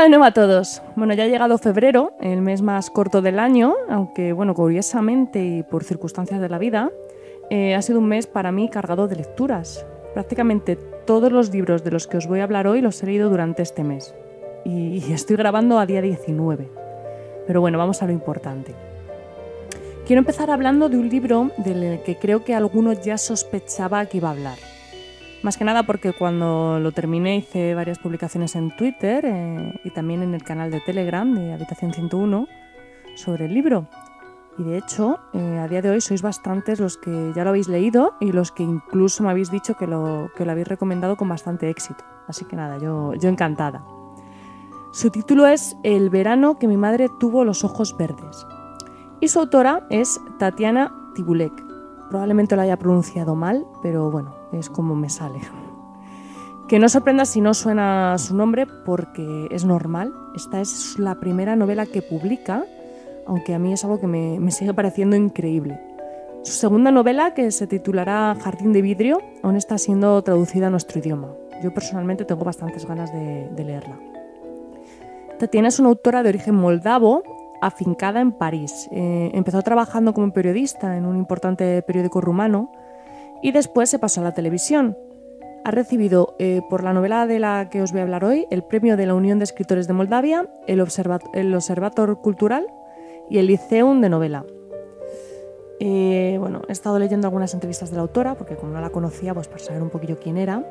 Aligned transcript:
De 0.00 0.08
nuevo 0.08 0.24
a 0.24 0.32
todos. 0.32 0.80
Bueno, 0.96 1.12
ya 1.12 1.24
ha 1.24 1.28
llegado 1.28 1.58
febrero, 1.58 2.14
el 2.20 2.40
mes 2.40 2.62
más 2.62 2.88
corto 2.88 3.20
del 3.20 3.38
año, 3.38 3.74
aunque 3.90 4.32
bueno, 4.32 4.54
curiosamente 4.54 5.44
y 5.44 5.62
por 5.62 5.84
circunstancias 5.84 6.40
de 6.40 6.48
la 6.48 6.58
vida, 6.58 6.90
eh, 7.50 7.74
ha 7.74 7.82
sido 7.82 7.98
un 7.98 8.08
mes 8.08 8.26
para 8.26 8.50
mí 8.50 8.70
cargado 8.70 9.08
de 9.08 9.16
lecturas. 9.16 9.84
Prácticamente 10.14 10.76
todos 10.76 11.30
los 11.30 11.52
libros 11.52 11.84
de 11.84 11.90
los 11.90 12.06
que 12.06 12.16
os 12.16 12.26
voy 12.26 12.40
a 12.40 12.44
hablar 12.44 12.66
hoy 12.66 12.80
los 12.80 13.02
he 13.02 13.06
leído 13.06 13.28
durante 13.28 13.62
este 13.62 13.84
mes. 13.84 14.14
Y 14.64 15.12
estoy 15.12 15.36
grabando 15.36 15.78
a 15.78 15.84
día 15.84 16.00
19. 16.00 16.70
Pero 17.46 17.60
bueno, 17.60 17.76
vamos 17.76 18.02
a 18.02 18.06
lo 18.06 18.12
importante. 18.12 18.74
Quiero 20.06 20.20
empezar 20.20 20.50
hablando 20.50 20.88
de 20.88 20.96
un 20.96 21.10
libro 21.10 21.50
del 21.58 22.00
que 22.04 22.16
creo 22.16 22.42
que 22.42 22.54
alguno 22.54 22.94
ya 22.94 23.18
sospechaba 23.18 24.06
que 24.06 24.16
iba 24.16 24.28
a 24.28 24.32
hablar. 24.32 24.69
Más 25.42 25.56
que 25.56 25.64
nada 25.64 25.84
porque 25.84 26.12
cuando 26.12 26.78
lo 26.80 26.92
terminé 26.92 27.36
hice 27.36 27.74
varias 27.74 27.98
publicaciones 27.98 28.56
en 28.56 28.76
Twitter 28.76 29.24
eh, 29.24 29.80
y 29.84 29.90
también 29.90 30.22
en 30.22 30.34
el 30.34 30.42
canal 30.42 30.70
de 30.70 30.80
Telegram 30.80 31.32
de 31.34 31.54
Habitación 31.54 31.94
101 31.94 32.46
sobre 33.14 33.46
el 33.46 33.54
libro. 33.54 33.86
Y 34.58 34.64
de 34.64 34.76
hecho, 34.76 35.18
eh, 35.32 35.58
a 35.58 35.66
día 35.66 35.80
de 35.80 35.88
hoy 35.88 36.02
sois 36.02 36.20
bastantes 36.20 36.78
los 36.78 36.98
que 36.98 37.32
ya 37.34 37.44
lo 37.44 37.50
habéis 37.50 37.68
leído 37.68 38.16
y 38.20 38.32
los 38.32 38.52
que 38.52 38.64
incluso 38.64 39.22
me 39.22 39.30
habéis 39.30 39.50
dicho 39.50 39.74
que 39.74 39.86
lo, 39.86 40.30
que 40.36 40.44
lo 40.44 40.50
habéis 40.50 40.68
recomendado 40.68 41.16
con 41.16 41.30
bastante 41.30 41.70
éxito. 41.70 42.04
Así 42.28 42.44
que 42.44 42.56
nada, 42.56 42.76
yo, 42.76 43.14
yo 43.14 43.30
encantada. 43.30 43.82
Su 44.92 45.08
título 45.08 45.46
es 45.46 45.74
El 45.84 46.10
verano 46.10 46.58
que 46.58 46.68
mi 46.68 46.76
madre 46.76 47.08
tuvo 47.18 47.44
los 47.44 47.64
ojos 47.64 47.96
verdes. 47.96 48.46
Y 49.20 49.28
su 49.28 49.38
autora 49.38 49.86
es 49.88 50.20
Tatiana 50.38 50.92
Tibulek. 51.14 51.52
Probablemente 52.10 52.56
lo 52.56 52.62
haya 52.62 52.76
pronunciado 52.76 53.34
mal, 53.36 53.64
pero 53.82 54.10
bueno, 54.10 54.39
es 54.52 54.70
como 54.70 54.94
me 54.94 55.08
sale. 55.08 55.40
Que 56.68 56.78
no 56.78 56.88
sorprenda 56.88 57.24
si 57.24 57.40
no 57.40 57.54
suena 57.54 58.16
su 58.18 58.36
nombre 58.36 58.66
porque 58.86 59.48
es 59.50 59.64
normal. 59.64 60.12
Esta 60.36 60.60
es 60.60 60.98
la 60.98 61.18
primera 61.18 61.56
novela 61.56 61.84
que 61.86 62.00
publica 62.00 62.64
aunque 63.30 63.54
a 63.54 63.60
mí 63.60 63.72
es 63.72 63.84
algo 63.84 64.00
que 64.00 64.08
me, 64.08 64.50
sigue 64.50 64.74
pareciendo 64.74 65.14
increíble. 65.14 65.80
Su 66.42 66.52
segunda 66.52 66.90
novela, 66.90 67.32
que 67.32 67.52
se 67.52 67.68
titulará 67.68 68.36
Jardín 68.40 68.72
de 68.72 68.82
Vidrio, 68.82 69.20
aún 69.42 69.54
está 69.54 69.78
siendo 69.78 70.20
traducida 70.22 70.66
a 70.66 70.70
nuestro 70.70 70.98
idioma. 70.98 71.28
Yo 71.62 71.72
personalmente 71.72 72.24
tengo 72.24 72.44
bastantes 72.44 72.86
ganas 72.86 73.12
de, 73.12 73.64
leerla. 73.64 74.00
Tatiana 75.38 75.68
es 75.68 75.78
una 75.78 75.90
autora 75.90 76.24
de 76.24 76.30
origen 76.30 76.56
moldavo, 76.56 77.22
afincada 77.60 78.20
en 78.20 78.32
París. 78.32 78.88
Eh, 78.90 79.30
empezó 79.32 79.62
trabajando 79.62 80.12
como 80.12 80.32
periodista 80.32 80.96
en 80.96 81.06
un 81.06 81.16
importante 81.16 81.82
periódico 81.82 82.20
rumano 82.20 82.72
y 83.42 83.52
después 83.52 83.90
se 83.90 83.98
pasó 83.98 84.20
a 84.20 84.24
la 84.24 84.34
televisión. 84.34 84.96
Ha 85.64 85.70
recibido 85.70 86.34
eh, 86.38 86.62
por 86.70 86.82
la 86.82 86.92
novela 86.92 87.26
de 87.26 87.38
la 87.38 87.68
que 87.70 87.82
os 87.82 87.92
voy 87.92 88.00
a 88.00 88.04
hablar 88.04 88.24
hoy 88.24 88.46
el 88.50 88.62
premio 88.62 88.96
de 88.96 89.06
la 89.06 89.14
Unión 89.14 89.38
de 89.38 89.44
Escritores 89.44 89.86
de 89.86 89.92
Moldavia, 89.92 90.48
el, 90.66 90.82
el 91.34 91.54
Observator 91.54 92.20
Cultural 92.20 92.66
y 93.28 93.38
el 93.38 93.46
Liceum 93.46 94.00
de 94.00 94.08
novela. 94.08 94.44
Eh, 95.82 96.36
bueno, 96.38 96.60
he 96.68 96.72
estado 96.72 96.98
leyendo 96.98 97.26
algunas 97.26 97.54
entrevistas 97.54 97.90
de 97.90 97.96
la 97.96 98.02
autora, 98.02 98.34
porque 98.34 98.54
como 98.56 98.72
no 98.72 98.80
la 98.80 98.90
conocía, 98.90 99.32
pues 99.32 99.48
para 99.48 99.60
saber 99.60 99.82
un 99.82 99.88
poquillo 99.88 100.18
quién 100.20 100.36
era. 100.36 100.64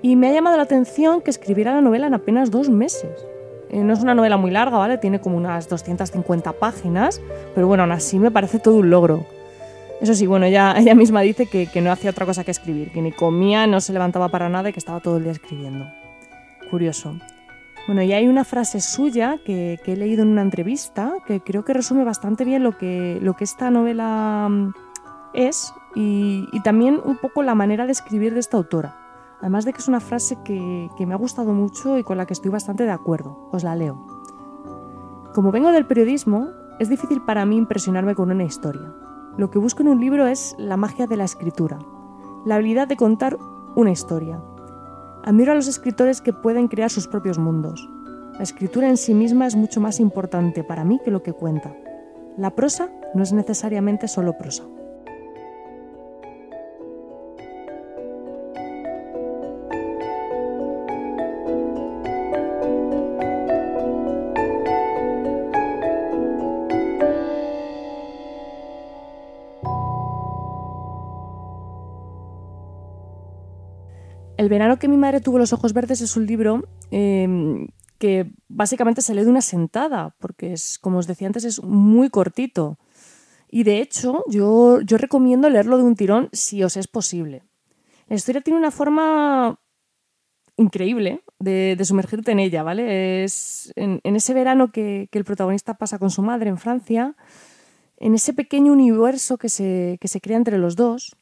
Y 0.00 0.16
me 0.16 0.28
ha 0.28 0.32
llamado 0.32 0.56
la 0.56 0.62
atención 0.62 1.20
que 1.20 1.30
escribiera 1.30 1.74
la 1.74 1.82
novela 1.82 2.06
en 2.06 2.14
apenas 2.14 2.50
dos 2.50 2.70
meses. 2.70 3.26
Eh, 3.68 3.84
no 3.84 3.92
es 3.92 4.00
una 4.00 4.14
novela 4.14 4.38
muy 4.38 4.50
larga, 4.50 4.78
¿vale? 4.78 4.96
Tiene 4.96 5.20
como 5.20 5.36
unas 5.36 5.68
250 5.68 6.52
páginas, 6.54 7.20
pero 7.54 7.66
bueno, 7.66 7.82
aún 7.82 7.92
así 7.92 8.18
me 8.18 8.30
parece 8.30 8.58
todo 8.58 8.76
un 8.76 8.88
logro. 8.88 9.26
Eso 10.00 10.14
sí, 10.14 10.26
bueno, 10.26 10.46
ella, 10.46 10.74
ella 10.78 10.94
misma 10.94 11.20
dice 11.20 11.46
que, 11.46 11.68
no 11.80 11.92
hacía 11.92 12.10
otra 12.10 12.24
cosa 12.24 12.42
que 12.42 12.50
escribir, 12.50 12.90
que 12.90 13.02
ni 13.02 13.12
comía, 13.12 13.66
no 13.66 13.80
se 13.80 13.92
levantaba 13.92 14.28
para 14.30 14.48
nada 14.48 14.70
y 14.70 14.72
que 14.72 14.78
estaba 14.78 15.00
todo 15.00 15.18
el 15.18 15.24
día 15.24 15.32
escribiendo. 15.32 15.86
Curioso. 16.70 17.16
Bueno, 17.86 18.02
y 18.02 18.12
hay 18.12 18.28
una 18.28 18.44
frase 18.44 18.80
suya 18.80 19.38
que, 19.44 19.78
he 19.84 19.96
leído 19.96 20.22
en 20.22 20.28
una 20.28 20.42
entrevista 20.42 21.14
que 21.26 21.40
creo 21.40 21.64
que 21.64 21.74
resume 21.74 22.04
bastante 22.04 22.44
bien 22.44 22.62
lo 22.62 22.78
que, 22.78 23.20
esta 23.40 23.70
novela 23.70 24.48
mm, 24.48 24.72
es 25.34 25.74
y, 25.94 26.46
también 26.62 27.00
un 27.04 27.18
poco 27.18 27.42
la 27.42 27.54
manera 27.54 27.84
de 27.84 27.92
escribir 27.92 28.32
de 28.32 28.40
esta 28.40 28.56
autora. 28.56 28.96
Además 29.40 29.64
de 29.64 29.72
que 29.72 29.78
es 29.78 29.88
una 29.88 30.00
frase 30.00 30.36
que 30.44 31.06
me 31.06 31.14
ha 31.14 31.16
gustado 31.16 31.52
mucho 31.52 31.98
y 31.98 32.04
con 32.04 32.16
la 32.16 32.26
que 32.26 32.34
estoy 32.34 32.50
bastante 32.50 32.84
de 32.84 32.90
acuerdo. 32.90 33.48
Os 33.52 33.64
la 33.64 33.74
leo. 33.74 34.06
Como 35.34 35.50
vengo 35.50 35.72
del 35.72 35.86
periodismo, 35.86 36.48
es 36.78 36.88
difícil 36.88 37.22
para 37.22 37.44
mí 37.46 37.56
impresionarme 37.56 38.14
con 38.14 38.30
una 38.30 38.44
historia. 38.44 38.92
Lo 39.36 39.50
que 39.50 39.58
busco 39.58 39.82
en 39.82 39.88
un 39.88 40.00
libro 40.00 40.26
es 40.26 40.54
la 40.58 40.76
magia 40.76 41.06
de 41.06 41.16
la 41.16 41.24
escritura, 41.24 41.78
la 42.44 42.56
habilidad 42.56 42.88
de 42.88 42.96
contar 42.96 43.36
una 43.76 43.90
historia, 43.90 44.40
Admiro 45.22 45.52
a 45.52 45.54
los 45.54 45.68
escritores 45.68 46.22
que 46.22 46.32
pueden 46.32 46.68
crear 46.68 46.88
sus 46.88 47.06
propios 47.06 47.38
mundos. 47.38 47.88
La 48.32 48.42
escritura 48.42 48.88
en 48.88 48.96
sí 48.96 49.12
misma 49.12 49.46
es 49.46 49.54
mucho 49.54 49.80
más 49.80 50.00
importante 50.00 50.64
para 50.64 50.82
mí 50.82 50.98
que 51.04 51.10
lo 51.10 51.22
que 51.22 51.34
cuenta. 51.34 51.76
La 52.38 52.54
prosa 52.54 52.88
no 53.14 53.22
es 53.22 53.32
necesariamente 53.32 54.08
solo 54.08 54.38
prosa. 54.38 54.64
Verano 74.50 74.78
que 74.78 74.88
mi 74.88 74.98
madre 74.98 75.20
tuvo 75.20 75.38
los 75.38 75.54
ojos 75.54 75.72
verdes 75.72 76.02
es 76.02 76.16
un 76.16 76.26
libro 76.26 76.68
em, 76.90 77.68
que 77.98 78.30
básicamente 78.48 79.00
se 79.00 79.14
lee 79.14 79.24
de 79.24 79.30
una 79.30 79.40
sentada, 79.40 80.14
porque 80.18 80.52
es, 80.52 80.78
como 80.78 80.98
os 80.98 81.06
decía 81.06 81.26
antes, 81.26 81.44
es 81.44 81.62
muy 81.62 82.10
cortito. 82.10 82.78
Y 83.50 83.64
de 83.64 83.80
hecho, 83.80 84.22
yo, 84.28 84.80
yo 84.82 84.98
recomiendo 84.98 85.48
leerlo 85.48 85.78
de 85.78 85.84
un 85.84 85.96
tirón 85.96 86.28
si 86.32 86.62
os 86.62 86.76
es 86.76 86.86
posible. 86.86 87.42
La 88.08 88.16
historia 88.16 88.42
tiene 88.42 88.58
una 88.58 88.70
forma 88.70 89.58
increíble 90.56 91.22
de, 91.38 91.76
sumergirte 91.84 92.32
en 92.32 92.38
ella, 92.38 92.62
¿vale? 92.62 93.24
Es 93.24 93.72
en, 93.76 94.00
ese 94.04 94.34
verano 94.34 94.70
que, 94.70 95.08
el 95.10 95.24
protagonista 95.24 95.74
pasa 95.74 95.98
con 95.98 96.10
su 96.10 96.22
madre 96.22 96.50
en 96.50 96.58
Francia, 96.58 97.16
en 97.96 98.14
ese 98.14 98.32
pequeño 98.32 98.72
universo 98.72 99.38
que 99.38 99.48
se, 99.48 99.98
que 100.00 100.08
se 100.08 100.20
crea 100.20 100.36
entre 100.36 100.58
los 100.58 100.76
dos, 100.76 101.16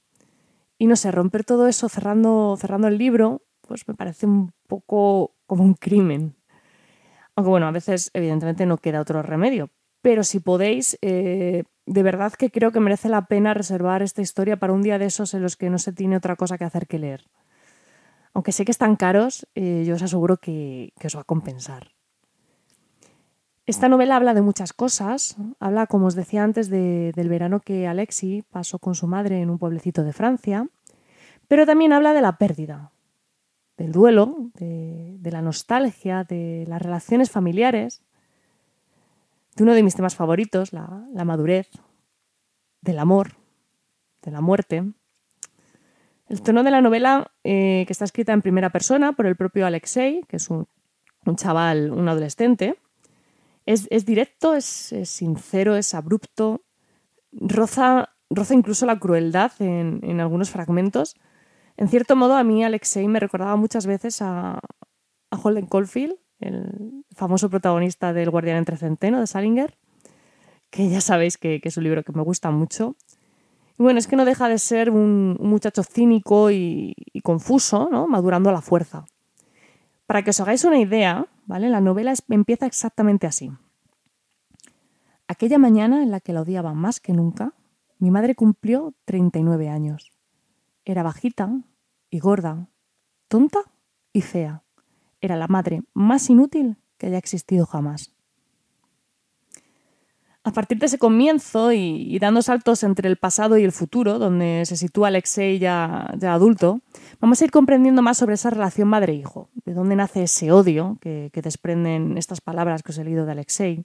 y 0.78 0.87
no 0.87 0.97
sé, 0.97 1.11
romper 1.11 1.44
todo 1.44 1.66
eso 1.66 1.89
cerrando, 1.89 2.56
cerrando 2.59 2.89
el 2.89 2.99
libro, 2.99 3.43
pues 3.62 3.87
me 3.89 3.94
parece 3.94 4.27
un 4.27 4.53
poco 4.66 5.34
como 5.47 5.65
un 5.65 5.75
crimen. 5.75 6.37
Aunque 7.34 7.50
bueno, 7.50 7.66
a 7.66 7.72
veces 7.72 8.11
evidentemente 8.15 8.66
no 8.66 8.78
queda 8.78 9.00
otro 9.00 9.22
remedio. 9.22 9.71
Pero 10.00 10.22
si 10.22 10.41
podéis, 10.41 10.97
eh, 11.03 11.65
de 11.87 12.03
verdad 12.03 12.33
que 12.33 12.50
creo 12.50 12.71
que 12.71 12.81
merece 12.81 13.09
la 13.09 13.27
pena 13.27 13.55
reservar 13.55 14.03
esta 14.03 14.22
historia 14.22 14.56
para 14.56 14.72
un 14.72 14.83
día 14.83 14.99
de 14.99 15.06
esos 15.06 15.34
en 15.34 15.43
los 15.43 15.56
que 15.56 15.71
no 15.71 15.78
se 15.78 15.93
tiene 15.93 16.16
otra 16.16 16.37
cosa 16.37 16.56
que 16.56 16.65
hacer 16.65 16.87
que 16.87 16.99
leer. 16.99 17.25
Aunque 18.33 18.53
sé 18.53 18.65
que 18.65 18.71
están 18.71 18.97
caros, 18.97 19.49
eh, 19.55 19.84
yo 19.87 19.97
os 19.97 20.03
aseguro 20.03 20.37
que, 20.37 20.93
os 21.05 21.16
va 21.16 21.22
a 21.22 21.25
compensar. 21.25 21.97
Esta 23.68 23.91
novela 23.91 24.16
habla 24.16 24.32
de 24.32 24.41
muchas 24.41 24.72
cosas. 24.72 25.36
Habla, 25.60 25.86
como 25.86 26.06
os 26.06 26.15
decía 26.15 26.42
antes, 26.42 26.70
del 26.70 27.28
verano 27.28 27.60
que 27.60 27.86
Alexi 27.86 28.42
pasó 28.50 28.78
con 28.78 28.94
su 28.94 29.06
madre 29.06 29.42
en 29.42 29.50
un 29.50 29.59
pueblecito 29.59 30.04
de 30.04 30.15
Francia, 30.15 30.66
pero 31.48 31.66
también 31.66 31.92
habla 31.92 32.15
de 32.15 32.22
la 32.22 32.38
pérdida, 32.38 32.92
del 33.76 33.92
duelo, 33.92 34.50
de, 34.54 35.18
la 35.22 35.42
nostalgia, 35.42 36.24
de 36.24 36.65
las 36.66 36.80
relaciones 36.80 37.30
familiares, 37.30 38.00
de 39.54 39.65
uno 39.65 39.74
de 39.74 39.82
mis 39.82 39.94
temas 39.94 40.16
favoritos, 40.16 40.72
la, 40.72 41.04
madurez, 41.26 41.68
del 42.80 42.98
amor, 42.98 43.32
de 44.22 44.30
la 44.30 44.41
muerte. 44.41 44.82
El 46.30 46.41
tono 46.41 46.62
de 46.62 46.70
la 46.70 46.80
novela, 46.80 47.32
eh, 47.44 47.84
que 47.86 47.92
está 47.92 48.06
escrita 48.06 48.32
en 48.32 48.41
primera 48.41 48.70
persona 48.70 49.12
por 49.12 49.26
el 49.26 49.36
propio 49.36 49.66
Alexei, 49.66 50.22
que 50.26 50.36
es 50.36 50.48
un 50.48 50.66
chaval, 51.36 51.91
un 51.91 52.09
adolescente, 52.09 52.78
es, 53.68 54.06
directo, 54.06 54.54
es, 54.54 54.94
sincero, 55.04 55.76
es 55.76 55.94
abrupto, 55.94 56.62
roza, 57.32 58.15
roza 58.30 58.54
incluso 58.54 58.86
la 58.86 58.98
crueldad 58.98 59.53
en, 59.59 60.20
algunos 60.20 60.50
fragmentos. 60.50 61.16
En 61.76 61.88
cierto 61.88 62.16
modo, 62.16 62.36
a 62.36 62.44
mí 62.44 62.65
Alexei 62.65 63.06
me 63.09 63.20
recordaba 63.20 63.56
muchas 63.56 63.86
veces 63.86 64.22
a, 64.22 64.59
a 65.30 65.36
Holden 65.36 65.66
Caulfield, 65.66 66.16
el 66.41 67.04
famoso 67.15 67.50
protagonista 67.50 68.12
del 68.12 68.30
Guardián 68.30 68.56
entre 68.56 68.78
Centeno 68.78 69.20
de 69.20 69.26
Salinger, 69.26 69.76
que 70.70 70.88
ya 70.88 71.03
sabéis 71.03 71.36
que, 71.36 71.60
es 71.62 71.76
un 71.76 71.84
libro 71.84 72.03
que 72.03 72.12
me 72.12 72.22
gusta 72.22 72.50
mucho. 72.50 72.97
Y 73.78 73.82
bueno, 73.82 73.98
es 73.98 74.06
que 74.06 74.16
no 74.16 74.24
deja 74.24 74.48
de 74.48 74.59
ser 74.59 74.91
un, 74.91 75.36
muchacho 75.41 75.82
cínico 75.82 76.50
y, 76.50 76.94
confuso, 77.22 77.88
¿no? 77.91 78.09
madurando 78.09 78.48
a 78.48 78.53
la 78.53 78.62
fuerza. 78.62 79.04
Para 80.06 80.22
que 80.22 80.30
os 80.30 80.41
hagáis 80.41 80.65
una 80.65 80.78
idea, 80.78 81.26
¿vale? 81.48 81.71
La 81.71 81.80
novela 81.80 82.15
empieza 82.28 82.66
exactamente 82.66 83.27
así. 83.27 83.50
Aquella 85.27 85.59
mañana 85.59 86.03
en 86.03 86.10
la 86.10 86.21
que 86.21 86.33
la 86.33 86.42
odiaba 86.42 86.74
más 86.74 87.00
que 87.00 87.12
nunca, 87.12 87.54
mi 87.98 88.10
madre 88.10 88.34
cumplió 88.34 88.95
39 89.06 89.68
años. 89.68 90.12
Era 90.84 91.03
bajita 91.03 91.50
y 92.10 92.21
gorda, 92.21 92.68
tonta 93.28 93.60
y 94.12 94.21
fea. 94.21 94.62
Era 95.21 95.36
la 95.36 95.48
madre 95.48 95.83
más 95.95 96.30
inútil 96.30 96.77
que 96.98 97.06
haya 97.06 97.18
existido 97.18 97.66
jamás. 97.66 98.15
A 100.48 100.50
partir 100.50 100.78
de 100.78 100.86
ese 100.86 100.97
comienzo 100.97 101.72
y, 101.72 102.18
dando 102.18 102.41
saltos 102.41 102.83
entre 102.83 103.06
el 103.06 103.18
pasado 103.18 103.59
y 103.59 103.65
el 103.65 103.72
futuro, 103.72 104.18
donde 104.18 104.62
se 104.65 104.78
sitúa 104.78 105.09
Alexei 105.09 105.59
ya, 105.59 106.06
adulto, 106.22 106.80
vamos 107.21 107.42
a 107.42 107.45
ir 107.45 107.50
comprendiendo 107.50 108.00
más 108.00 108.16
sobre 108.16 108.33
esa 108.33 108.48
relación 108.48 108.89
madre-hijo, 108.89 109.50
de 109.66 109.74
dónde 109.74 109.95
nace 109.95 110.22
ese 110.22 110.50
odio 110.50 110.97
que, 111.03 111.30
desprenden 111.34 112.16
estas 112.16 112.41
palabras 112.41 112.83
que 112.83 112.92
os 112.92 112.98
he 112.98 113.04
leído 113.04 113.27
de 113.27 113.33
Alexei, 113.33 113.84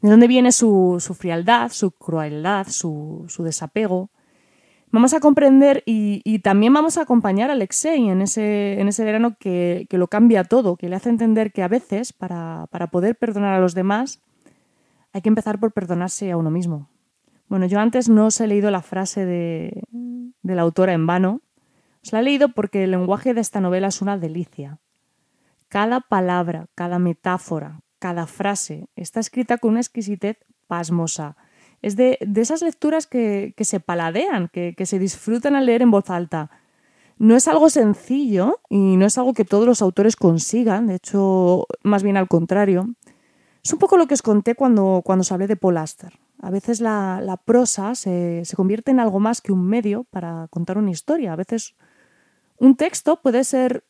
de 0.00 0.08
dónde 0.08 0.28
viene 0.28 0.52
su, 0.52 1.02
frialdad, 1.18 1.72
su 1.72 1.90
crueldad, 1.90 2.68
su, 2.68 3.26
desapego. 3.40 4.10
Vamos 4.92 5.14
a 5.14 5.18
comprender 5.18 5.82
y, 5.84 6.38
también 6.44 6.72
vamos 6.72 6.96
a 6.96 7.02
acompañar 7.02 7.50
a 7.50 7.54
Alexei 7.54 8.08
en 8.08 8.22
ese, 8.22 8.80
en 8.80 8.86
ese 8.86 9.04
verano 9.04 9.34
que, 9.36 9.88
lo 9.90 10.06
cambia 10.06 10.44
todo, 10.44 10.76
que 10.76 10.88
le 10.88 10.94
hace 10.94 11.08
entender 11.08 11.50
que 11.50 11.64
a 11.64 11.68
veces, 11.68 12.12
para, 12.12 12.68
para 12.70 12.86
poder 12.86 13.16
perdonar 13.16 13.54
a 13.54 13.60
los 13.60 13.74
demás, 13.74 14.20
hay 15.12 15.22
que 15.22 15.28
empezar 15.28 15.60
por 15.60 15.72
perdonarse 15.72 16.30
a 16.30 16.36
uno 16.36 16.50
mismo. 16.50 16.88
Bueno, 17.48 17.66
yo 17.66 17.80
antes 17.80 18.08
no 18.08 18.26
os 18.26 18.40
he 18.40 18.46
leído 18.46 18.70
la 18.70 18.80
frase 18.80 19.26
de, 19.26 19.82
la 20.42 20.62
autora 20.62 20.94
en 20.94 21.06
vano. 21.06 21.42
Os 22.02 22.12
la 22.12 22.20
he 22.20 22.22
leído 22.22 22.48
porque 22.48 22.84
el 22.84 22.92
lenguaje 22.92 23.34
de 23.34 23.42
esta 23.42 23.60
novela 23.60 23.88
es 23.88 24.00
una 24.00 24.16
delicia. 24.16 24.78
Cada 25.68 26.00
palabra, 26.00 26.66
cada 26.74 26.98
metáfora, 26.98 27.80
cada 27.98 28.26
frase 28.26 28.88
está 28.96 29.20
escrita 29.20 29.58
con 29.58 29.72
una 29.72 29.80
exquisitez 29.80 30.38
pasmosa. 30.66 31.36
Es 31.82 31.96
de, 31.96 32.18
esas 32.36 32.62
lecturas 32.62 33.06
que, 33.06 33.54
se 33.58 33.80
paladean, 33.80 34.48
que, 34.52 34.74
que 34.74 34.86
se 34.86 34.98
disfrutan 34.98 35.54
al 35.54 35.66
leer 35.66 35.82
en 35.82 35.90
voz 35.90 36.08
alta. 36.08 36.50
No 37.18 37.36
es 37.36 37.48
algo 37.48 37.68
sencillo 37.68 38.60
y 38.68 38.96
no 38.96 39.04
es 39.04 39.18
algo 39.18 39.34
que 39.34 39.44
todos 39.44 39.66
los 39.66 39.82
autores 39.82 40.16
consigan, 40.16 40.86
de 40.86 40.94
hecho, 40.94 41.66
más 41.82 42.02
bien 42.02 42.16
al 42.16 42.28
contrario. 42.28 42.88
Es 43.62 43.72
un 43.72 43.78
poco 43.78 43.96
lo 43.96 44.06
que 44.06 44.14
os 44.14 44.22
conté 44.22 44.54
cuando, 44.54 45.02
cuando 45.04 45.20
os 45.20 45.30
hablé 45.30 45.46
de 45.46 45.56
Paul. 45.56 45.76
A 45.78 46.50
veces 46.50 46.80
la, 46.80 47.40
prosa 47.44 47.94
se, 47.94 48.42
convierte 48.56 48.90
en 48.90 48.98
algo 48.98 49.20
más 49.20 49.40
que 49.40 49.52
un 49.52 49.64
medio 49.64 50.04
para 50.04 50.48
contar 50.48 50.78
una 50.78 50.90
historia. 50.90 51.32
A 51.32 51.36
veces 51.36 51.76
un 52.56 52.76
texto 52.76 53.20
puede 53.22 53.44
ser 53.44 53.84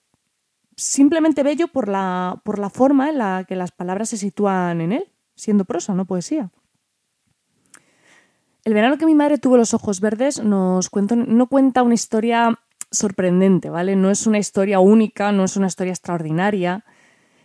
simplemente 0.76 1.42
bello 1.42 1.68
por 1.68 1.88
la, 1.88 2.42
por 2.44 2.58
la 2.58 2.68
forma 2.68 3.08
en 3.08 3.18
la 3.18 3.44
que 3.48 3.56
las 3.56 3.72
palabras 3.72 4.10
se 4.10 4.18
sitúan 4.18 4.82
en 4.82 4.92
él, 4.92 5.12
siendo 5.36 5.64
prosa, 5.64 5.94
no 5.94 6.04
poesía. 6.04 6.50
El 8.64 8.74
verano 8.74 8.98
que 8.98 9.06
mi 9.06 9.14
madre 9.14 9.38
tuvo 9.38 9.56
los 9.56 9.74
ojos 9.74 10.00
verdes 10.00 10.42
nos 10.42 10.90
no 10.92 11.46
cuenta 11.48 11.82
una 11.82 11.94
historia 11.94 12.60
sorprendente, 12.90 13.70
¿vale? 13.70 13.96
No 13.96 14.10
es 14.10 14.26
una 14.26 14.38
historia 14.38 14.80
única, 14.80 15.32
no 15.32 15.44
es 15.44 15.56
una 15.56 15.66
historia 15.66 15.92
extraordinaria. 15.92 16.84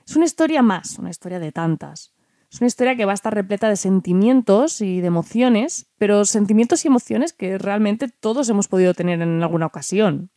Es 0.06 0.16
una 0.16 0.26
historia 0.26 0.62
más, 0.62 1.00
una 1.00 1.10
historia 1.10 1.40
de 1.40 1.52
tantas. 1.52 2.17
Es 2.52 2.62
una 2.62 2.68
historia 2.68 2.96
que 2.96 3.06
va 3.06 3.12
a 3.12 3.16
estar 3.16 3.34
repleta 3.34 3.68
de 3.68 3.76
sentimientos 3.76 4.80
y 4.80 5.02
de 5.02 5.08
emociones, 5.08 5.88
pero 5.98 6.24
sentimientos 6.24 6.86
y 6.86 6.88
emociones 6.88 7.34
que 7.34 7.58
realmente 7.58 8.08
todos 8.08 8.48
hemos 8.50 8.68
podido 8.68 8.94
tener 8.94 9.22
en 9.22 9.44
alguna 9.44 9.66
ocasión. 9.66 10.30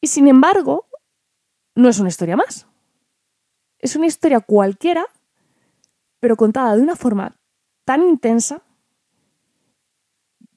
Y 0.00 0.06
sin 0.06 0.28
embargo, 0.28 0.86
no 1.74 1.88
es 1.88 1.98
una 1.98 2.08
historia 2.08 2.36
más. 2.36 2.68
Es 3.80 3.96
una 3.96 4.06
historia 4.06 4.40
cualquiera, 4.40 5.06
pero 6.20 6.36
contada 6.36 6.76
de 6.76 6.82
una 6.82 6.94
forma 6.94 7.36
tan 7.84 8.02
intensa 8.02 8.62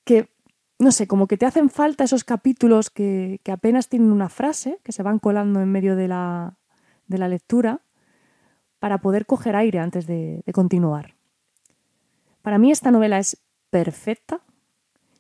que, 0.04 0.30
no 0.78 0.92
sé, 0.92 1.08
como 1.08 1.28
que 1.28 1.38
te 1.38 1.48
hacen 1.48 1.70
falta 1.70 2.04
esos 2.04 2.24
capítulos 2.24 2.92
que, 2.92 3.40
apenas 3.52 3.88
tienen 3.88 4.12
una 4.12 4.30
frase, 4.30 4.80
que 4.84 4.92
se 4.92 5.04
van 5.04 5.18
colando 5.18 5.60
en 5.60 5.72
medio 5.72 5.96
de 5.96 6.08
la, 6.08 6.58
de 7.08 7.18
la 7.18 7.28
lectura 7.28 7.82
para 8.82 8.98
poder 8.98 9.28
coger 9.28 9.56
aire 9.56 9.78
antes 9.78 10.08
de, 10.08 10.44
continuar. 10.54 11.14
Para 12.42 12.58
mí 12.58 12.72
esta 12.72 12.90
novela 12.90 13.20
es 13.20 13.38
perfecta, 13.70 14.42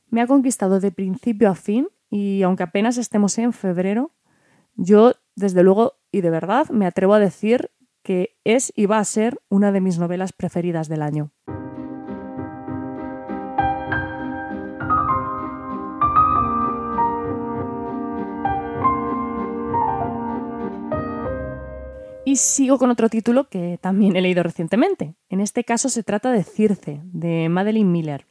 me 0.09 0.19
ha 0.19 0.25
conquistado 0.25 0.79
de 0.79 0.91
principio 0.91 1.47
a 1.47 1.53
fin 1.53 1.87
y 2.09 2.41
aunque 2.41 2.63
apenas 2.63 2.97
estemos 2.97 3.37
en 3.37 3.53
febrero, 3.53 4.09
yo 4.75 5.13
desde 5.35 5.61
luego 5.61 5.93
y 6.11 6.21
de 6.21 6.31
verdad 6.31 6.69
me 6.71 6.87
atrevo 6.87 7.13
a 7.13 7.19
decir 7.19 7.69
que 8.01 8.35
es 8.43 8.73
y 8.75 8.87
va 8.87 8.97
a 8.97 9.05
ser 9.05 9.39
una 9.47 9.71
de 9.71 9.79
mis 9.79 9.99
novelas 9.99 10.33
preferidas 10.33 10.89
del 10.89 11.03
año. 11.03 11.29
Y 22.31 22.37
sigo 22.37 22.77
con 22.77 22.89
otro 22.89 23.09
título 23.09 23.49
que 23.49 23.77
también 23.81 24.15
he 24.15 24.21
leído 24.21 24.41
recientemente. 24.41 25.15
En 25.27 25.41
este 25.41 25.65
caso 25.65 25.89
se 25.89 26.01
trata 26.01 26.31
de 26.31 26.45
Circe, 26.45 27.01
de 27.03 27.49
Madeleine 27.49 27.89
Miller. 27.89 28.25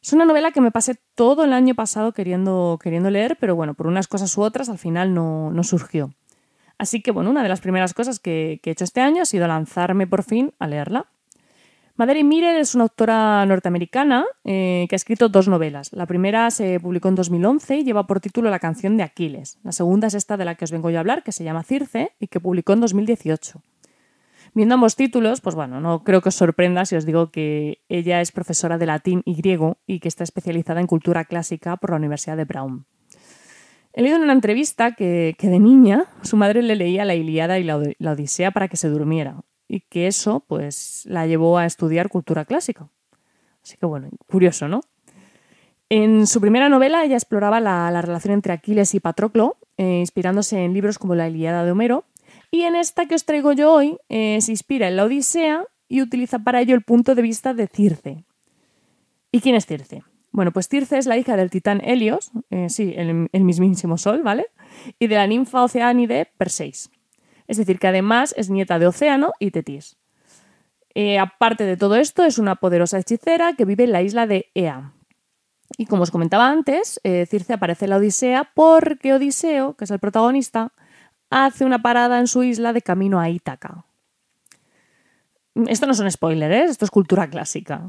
Es 0.00 0.12
una 0.12 0.24
novela 0.24 0.52
que 0.52 0.60
me 0.60 0.70
pasé 0.70 1.00
todo 1.16 1.42
el 1.42 1.52
año 1.52 1.74
pasado 1.74 2.12
queriendo, 2.12 2.78
queriendo 2.80 3.10
leer, 3.10 3.36
pero 3.40 3.56
bueno, 3.56 3.74
por 3.74 3.88
unas 3.88 4.06
cosas 4.06 4.38
u 4.38 4.42
otras 4.42 4.68
al 4.68 4.78
final 4.78 5.14
no, 5.14 5.64
surgió. 5.64 6.14
Así 6.78 7.02
que 7.02 7.10
bueno, 7.10 7.28
una 7.30 7.42
de 7.42 7.48
las 7.48 7.60
primeras 7.60 7.92
cosas 7.92 8.20
que 8.20 8.60
he 8.62 8.70
hecho 8.70 8.84
este 8.84 9.00
año 9.00 9.22
ha 9.22 9.26
sido 9.26 9.48
lanzarme 9.48 10.06
por 10.06 10.22
fin 10.22 10.54
a 10.60 10.68
leerla. 10.68 11.10
Madeleine 11.98 12.28
Miller 12.28 12.56
es 12.60 12.76
una 12.76 12.84
autora 12.84 13.44
norteamericana 13.44 14.24
eh, 14.44 14.86
que 14.88 14.94
ha 14.94 14.96
escrito 14.96 15.28
dos 15.28 15.48
novelas. 15.48 15.92
La 15.92 16.06
primera 16.06 16.48
se 16.52 16.78
publicó 16.78 17.08
en 17.08 17.16
2011 17.16 17.78
y 17.78 17.82
lleva 17.82 18.06
por 18.06 18.20
título 18.20 18.50
La 18.50 18.60
canción 18.60 18.96
de 18.96 19.02
Aquiles. 19.02 19.58
La 19.64 19.72
segunda 19.72 20.06
es 20.06 20.14
esta 20.14 20.36
de 20.36 20.44
la 20.44 20.54
que 20.54 20.64
os 20.64 20.70
vengo 20.70 20.90
yo 20.90 20.98
a 20.98 21.00
hablar, 21.00 21.24
que 21.24 21.32
se 21.32 21.42
llama 21.42 21.64
Circe 21.64 22.12
y 22.20 22.28
que 22.28 22.38
publicó 22.38 22.72
en 22.72 22.82
2018. 22.82 23.60
Viendo 24.54 24.76
ambos 24.76 24.94
títulos, 24.94 25.40
pues 25.40 25.56
bueno, 25.56 25.80
no 25.80 26.04
creo 26.04 26.22
que 26.22 26.28
os 26.28 26.36
sorprenda 26.36 26.84
si 26.84 26.94
os 26.94 27.04
digo 27.04 27.32
que 27.32 27.82
ella 27.88 28.20
es 28.20 28.30
profesora 28.30 28.78
de 28.78 28.86
latín 28.86 29.22
y 29.24 29.34
griego 29.34 29.78
y 29.84 29.98
que 29.98 30.06
está 30.06 30.22
especializada 30.22 30.80
en 30.80 30.86
cultura 30.86 31.24
clásica 31.24 31.78
por 31.78 31.90
la 31.90 31.96
Universidad 31.96 32.36
de 32.36 32.44
Brown. 32.44 32.86
He 33.92 34.02
leído 34.02 34.18
en 34.18 34.22
una 34.22 34.34
entrevista 34.34 34.94
que, 34.94 35.34
de 35.36 35.58
niña 35.58 36.04
su 36.22 36.36
madre 36.36 36.62
le 36.62 36.76
leía 36.76 37.04
la 37.04 37.16
Iliada 37.16 37.58
y 37.58 37.64
la 37.64 38.12
Odisea 38.12 38.52
para 38.52 38.68
que 38.68 38.76
se 38.76 38.88
durmiera 38.88 39.42
y 39.68 39.80
que 39.80 40.06
eso 40.06 40.40
pues 40.40 41.04
la 41.06 41.26
llevó 41.26 41.58
a 41.58 41.66
estudiar 41.66 42.08
cultura 42.08 42.44
clásica. 42.44 42.88
Así 43.62 43.76
que 43.76 43.86
bueno, 43.86 44.08
curioso, 44.26 44.66
¿no? 44.66 44.80
En 45.90 46.26
su 46.26 46.40
primera 46.40 46.68
novela 46.68 47.04
ella 47.04 47.16
exploraba 47.16 47.60
la, 47.60 48.02
relación 48.02 48.34
entre 48.34 48.52
Aquiles 48.52 48.94
y 48.94 49.00
Patroclo, 49.00 49.56
eh, 49.76 49.98
inspirándose 50.00 50.64
en 50.64 50.74
libros 50.74 50.98
como 50.98 51.14
la 51.14 51.28
Ilíada 51.28 51.64
de 51.64 51.72
Homero, 51.72 52.04
y 52.50 52.62
en 52.62 52.76
esta 52.76 53.06
que 53.06 53.14
os 53.14 53.24
traigo 53.24 53.52
yo 53.52 53.72
hoy 53.72 53.98
eh, 54.08 54.38
se 54.40 54.52
inspira 54.52 54.88
en 54.88 54.96
la 54.96 55.04
Odisea 55.04 55.64
y 55.88 56.02
utiliza 56.02 56.40
para 56.40 56.60
ello 56.60 56.74
el 56.74 56.82
punto 56.82 57.14
de 57.14 57.22
vista 57.22 57.54
de 57.54 57.66
Circe. 57.66 58.24
¿Y 59.32 59.40
quién 59.40 59.54
es 59.54 59.66
Circe? 59.66 60.02
Bueno, 60.30 60.52
pues 60.52 60.68
Circe 60.68 60.98
es 60.98 61.06
la 61.06 61.16
hija 61.16 61.36
del 61.36 61.50
titán 61.50 61.80
Helios, 61.82 62.30
eh, 62.50 62.68
sí, 62.68 62.92
el, 62.96 63.28
el, 63.32 63.44
mismísimo 63.44 63.96
Sol, 63.96 64.22
¿vale? 64.22 64.46
Y 64.98 65.06
de 65.06 65.14
la 65.14 65.26
ninfa 65.26 65.62
oceánide 65.62 66.30
Perseis. 66.36 66.90
Es 67.48 67.56
decir, 67.56 67.78
que 67.78 67.88
además 67.88 68.34
es 68.36 68.50
nieta 68.50 68.78
de 68.78 68.86
Océano 68.86 69.32
y 69.40 69.50
Tetis. 69.50 69.96
Eh, 70.94 71.18
aparte 71.18 71.64
de 71.64 71.76
todo 71.76 71.96
esto, 71.96 72.24
es 72.24 72.38
una 72.38 72.56
poderosa 72.56 72.98
hechicera 72.98 73.54
que 73.54 73.64
vive 73.64 73.84
en 73.84 73.92
la 73.92 74.02
isla 74.02 74.26
de 74.26 74.50
Ea. 74.54 74.92
Y 75.76 75.86
como 75.86 76.02
os 76.02 76.10
comentaba 76.10 76.48
antes, 76.48 77.00
eh, 77.04 77.26
Circe 77.26 77.52
aparece 77.52 77.86
en 77.86 77.90
la 77.90 77.96
Odisea 77.96 78.50
porque 78.54 79.12
Odiseo, 79.12 79.74
que 79.74 79.84
es 79.84 79.90
el 79.90 79.98
protagonista, 79.98 80.72
hace 81.30 81.64
una 81.64 81.82
parada 81.82 82.18
en 82.20 82.26
su 82.26 82.42
isla 82.42 82.72
de 82.72 82.82
camino 82.82 83.20
a 83.20 83.28
Ítaca. 83.28 83.84
Esto 85.66 85.86
no 85.86 85.94
son 85.94 86.10
spoilers, 86.10 86.54
¿eh? 86.54 86.64
esto 86.64 86.84
es 86.84 86.90
cultura 86.90 87.28
clásica. 87.28 87.86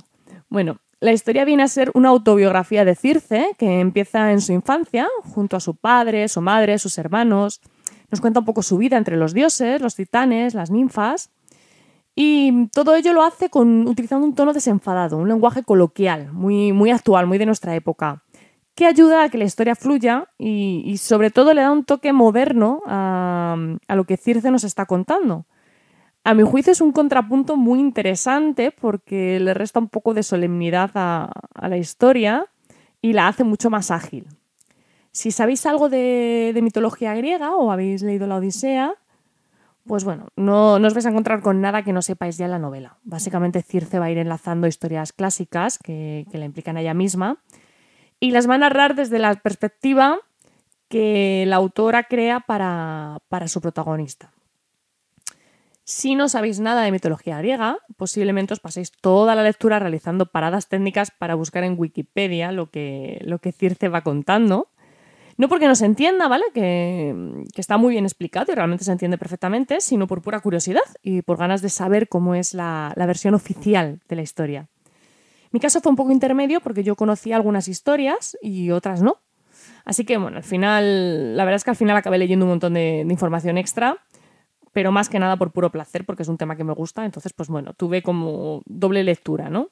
Bueno, 0.50 0.80
la 1.00 1.14
historia 1.14 1.46
viene 1.46 1.64
a 1.64 1.68
ser 1.68 1.92
una 1.94 2.10
autobiografía 2.10 2.84
de 2.84 2.96
Circe 2.96 3.56
que 3.58 3.80
empieza 3.80 4.32
en 4.32 4.42
su 4.42 4.52
infancia, 4.52 5.08
junto 5.34 5.56
a 5.56 5.60
su 5.60 5.76
padre, 5.76 6.28
su 6.28 6.42
madre, 6.42 6.78
sus 6.80 6.98
hermanos, 6.98 7.62
nos 8.12 8.22
cuenta 8.22 8.40
un 8.40 8.46
poco 8.46 8.64
su 8.64 8.78
vida 8.78 8.98
entre 8.98 9.18
los 9.18 9.34
dioses, 9.34 9.82
los 9.82 9.96
titanes, 9.96 10.54
las 10.54 10.72
ninfas. 10.72 11.32
Y 12.16 12.68
todo 12.74 12.96
ello 12.96 13.14
lo 13.14 13.24
hace 13.24 13.50
con, 13.50 13.88
utilizando 13.88 14.26
un 14.26 14.36
tono 14.36 14.52
desenfadado, 14.52 15.18
un 15.18 15.30
lenguaje 15.30 15.64
coloquial, 15.64 16.34
muy, 16.34 16.74
muy 16.74 16.92
actual, 16.92 17.28
muy 17.28 17.38
de 17.38 17.46
nuestra 17.46 17.76
época, 17.76 18.24
que 18.76 18.86
ayuda 18.86 19.24
a 19.24 19.30
que 19.30 19.38
la 19.38 19.44
historia 19.46 19.76
fluya 19.76 20.30
y, 20.38 20.98
sobre 20.98 21.32
todo 21.32 21.54
le 21.54 21.62
da 21.62 21.72
un 21.72 21.84
toque 21.84 22.14
moderno 22.14 22.82
a, 22.86 23.58
lo 23.90 24.04
que 24.06 24.18
Circe 24.18 24.52
nos 24.52 24.64
está 24.64 24.86
contando. 24.86 25.46
A 26.24 26.34
mi 26.34 26.44
juicio 26.44 26.72
es 26.72 26.82
un 26.82 26.92
contrapunto 26.92 27.56
muy 27.56 27.80
interesante 27.80 28.72
porque 28.72 29.40
le 29.40 29.54
resta 29.54 29.80
un 29.80 29.88
poco 29.88 30.14
de 30.14 30.24
solemnidad 30.24 30.92
a, 30.96 31.30
la 31.68 31.78
historia 31.78 32.48
y 33.02 33.14
la 33.14 33.28
hace 33.28 33.44
mucho 33.44 33.70
más 33.70 33.92
ágil. 33.92 34.28
Si 35.20 35.32
sabéis 35.32 35.66
algo 35.66 35.90
de, 35.90 36.58
mitología 36.64 37.14
griega 37.14 37.54
o 37.54 37.74
habéis 37.74 38.04
leído 38.04 38.26
la 38.26 38.38
Odisea, 38.38 38.96
pues 39.86 40.06
bueno, 40.06 40.30
no, 40.38 40.76
os 40.76 40.94
vais 40.94 41.06
a 41.06 41.10
encontrar 41.10 41.42
con 41.42 41.60
nada 41.60 41.84
que 41.84 41.92
no 41.92 42.02
sepáis 42.02 42.38
ya 42.38 42.46
en 42.46 42.52
la 42.52 42.58
novela. 42.58 43.00
Básicamente 43.04 43.62
Circe 43.62 44.00
va 44.00 44.06
a 44.06 44.12
ir 44.12 44.18
enlazando 44.18 44.66
historias 44.66 45.12
clásicas 45.12 45.78
que, 45.78 46.26
la 46.32 46.46
implican 46.46 46.78
a 46.78 46.82
ella 46.82 46.94
misma 46.94 47.44
y 48.22 48.32
las 48.32 48.50
va 48.50 48.56
a 48.56 48.60
narrar 48.60 48.96
desde 48.96 49.20
la 49.20 49.36
perspectiva 49.36 50.20
que 50.88 51.44
la 51.46 51.58
autora 51.58 52.04
crea 52.04 52.40
para, 52.40 53.20
su 53.48 53.60
protagonista. 53.60 54.32
Si 55.84 56.16
no 56.16 56.30
sabéis 56.30 56.62
nada 56.62 56.84
de 56.84 56.94
mitología 56.94 57.40
griega, 57.40 57.80
posiblemente 57.98 58.54
os 58.54 58.62
paséis 58.62 58.94
toda 58.94 59.36
la 59.36 59.44
lectura 59.44 59.80
realizando 59.80 60.28
paradas 60.28 60.70
técnicas 60.70 61.12
para 61.12 61.36
buscar 61.36 61.66
en 61.66 61.76
Wikipedia 61.78 62.54
lo 62.54 62.70
que 62.70 63.54
Circe 63.58 63.90
va 63.90 64.00
contando 64.00 64.69
no 65.40 65.48
porque 65.48 65.70
no 65.70 65.76
se 65.76 65.86
entienda, 65.86 66.28
¿vale? 66.28 66.44
Que, 66.54 67.16
está 67.56 67.78
muy 67.78 67.94
bien 67.94 68.04
explicado 68.04 68.52
y 68.52 68.56
realmente 68.56 68.84
se 68.84 68.92
entiende 68.92 69.18
perfectamente, 69.18 69.80
sino 69.80 70.06
por 70.06 70.22
pura 70.22 70.42
curiosidad 70.42 70.82
y 71.02 71.22
por 71.22 71.38
ganas 71.38 71.62
de 71.62 71.70
saber 71.70 72.10
cómo 72.10 72.36
es 72.36 72.54
la, 72.54 72.94
versión 72.98 73.34
oficial 73.34 74.02
de 74.10 74.16
la 74.18 74.22
historia. 74.22 74.68
Mi 75.52 75.62
caso 75.62 75.80
fue 75.80 75.92
un 75.92 75.96
poco 75.96 76.12
intermedio 76.12 76.60
porque 76.60 76.84
yo 76.84 76.98
conocía 76.98 77.38
algunas 77.38 77.70
historias 77.70 78.38
y 78.42 78.72
otras 78.72 79.02
no. 79.02 79.22
Así 79.86 80.04
que, 80.04 80.18
bueno, 80.18 80.36
al 80.36 80.44
final, 80.44 81.38
la 81.38 81.46
verdad 81.46 81.56
es 81.56 81.64
que 81.64 81.70
al 81.70 81.78
final 81.78 81.96
acabé 81.96 82.18
leyendo 82.18 82.44
un 82.44 82.50
montón 82.50 82.74
de, 82.74 83.04
de 83.06 83.14
información 83.14 83.58
extra, 83.58 83.98
pero 84.74 84.92
más 84.92 85.08
que 85.08 85.20
nada 85.20 85.38
por 85.38 85.52
puro 85.52 85.72
placer, 85.72 86.06
porque 86.06 86.24
es 86.24 86.30
un 86.30 86.38
tema 86.38 86.58
que 86.58 86.66
me 86.66 86.74
gusta. 86.74 87.06
Entonces, 87.06 87.32
pues 87.32 87.48
bueno, 87.48 87.74
tuve 87.76 88.02
como 88.02 88.62
doble 88.66 89.06
lectura, 89.06 89.50
¿no? 89.50 89.70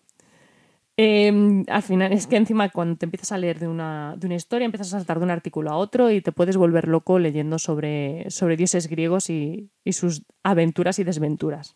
Em, 1.00 1.64
al 1.68 1.84
final 1.84 2.12
es 2.12 2.26
que 2.26 2.38
encima 2.38 2.70
cuando 2.70 2.98
te 2.98 3.06
empiezas 3.06 3.32
a 3.32 3.38
leer 3.38 3.60
de 3.60 3.68
una, 3.68 4.16
de 4.18 4.26
una, 4.26 4.36
historia, 4.36 4.66
empiezas 4.66 4.88
a 4.88 4.98
saltar 4.98 5.20
de 5.20 5.26
un 5.26 5.30
artículo 5.30 5.70
a 5.70 5.78
otro 5.78 6.10
y 6.10 6.22
te 6.22 6.32
puedes 6.32 6.58
volver 6.58 6.88
loco 6.88 7.20
leyendo 7.20 7.60
sobre, 7.60 8.26
sobre 8.32 8.58
dioses 8.58 8.88
griegos 8.88 9.30
y, 9.30 9.70
sus 9.92 10.24
aventuras 10.42 10.98
y 10.98 11.04
desventuras. 11.04 11.76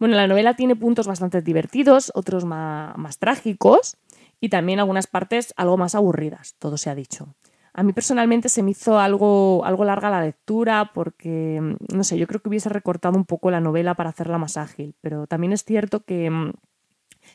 Bueno, 0.00 0.16
la 0.16 0.26
novela 0.26 0.54
tiene 0.54 0.74
puntos 0.74 1.06
bastante 1.06 1.42
divertidos, 1.42 2.10
otros 2.16 2.44
más, 2.44 2.98
más 2.98 3.18
trágicos 3.18 3.96
y 4.40 4.48
también 4.48 4.80
algunas 4.80 5.06
partes 5.06 5.54
algo 5.56 5.76
más 5.76 5.94
aburridas, 5.94 6.56
todo 6.58 6.78
se 6.78 6.90
ha 6.90 6.96
dicho. 6.96 7.36
A 7.72 7.84
mí 7.84 7.92
personalmente 7.92 8.48
se 8.48 8.64
me 8.64 8.72
hizo 8.72 8.98
algo, 8.98 9.64
algo 9.64 9.84
larga 9.84 10.10
la 10.10 10.20
lectura 10.20 10.90
porque, 10.92 11.76
no 11.94 12.02
sé, 12.02 12.18
yo 12.18 12.26
creo 12.26 12.42
que 12.42 12.48
hubiese 12.48 12.68
recortado 12.68 13.16
un 13.16 13.24
poco 13.24 13.52
la 13.52 13.60
novela 13.60 13.94
para 13.94 14.10
hacerla 14.10 14.38
más 14.38 14.56
ágil, 14.56 14.96
pero 15.00 15.28
también 15.28 15.52
es 15.52 15.64
cierto 15.64 16.04
que 16.04 16.52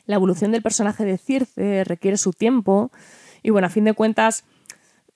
la 0.08 0.16
evolución 0.16 0.50
del 0.50 0.62
personaje 0.62 1.04
de 1.04 1.18
Circe 1.18 1.84
requiere 1.84 2.16
su 2.16 2.32
tiempo 2.32 2.90
y 3.42 3.50
bueno, 3.50 3.66
a 3.66 3.70
fin 3.70 3.84
de 3.84 3.92
cuentas, 3.92 4.44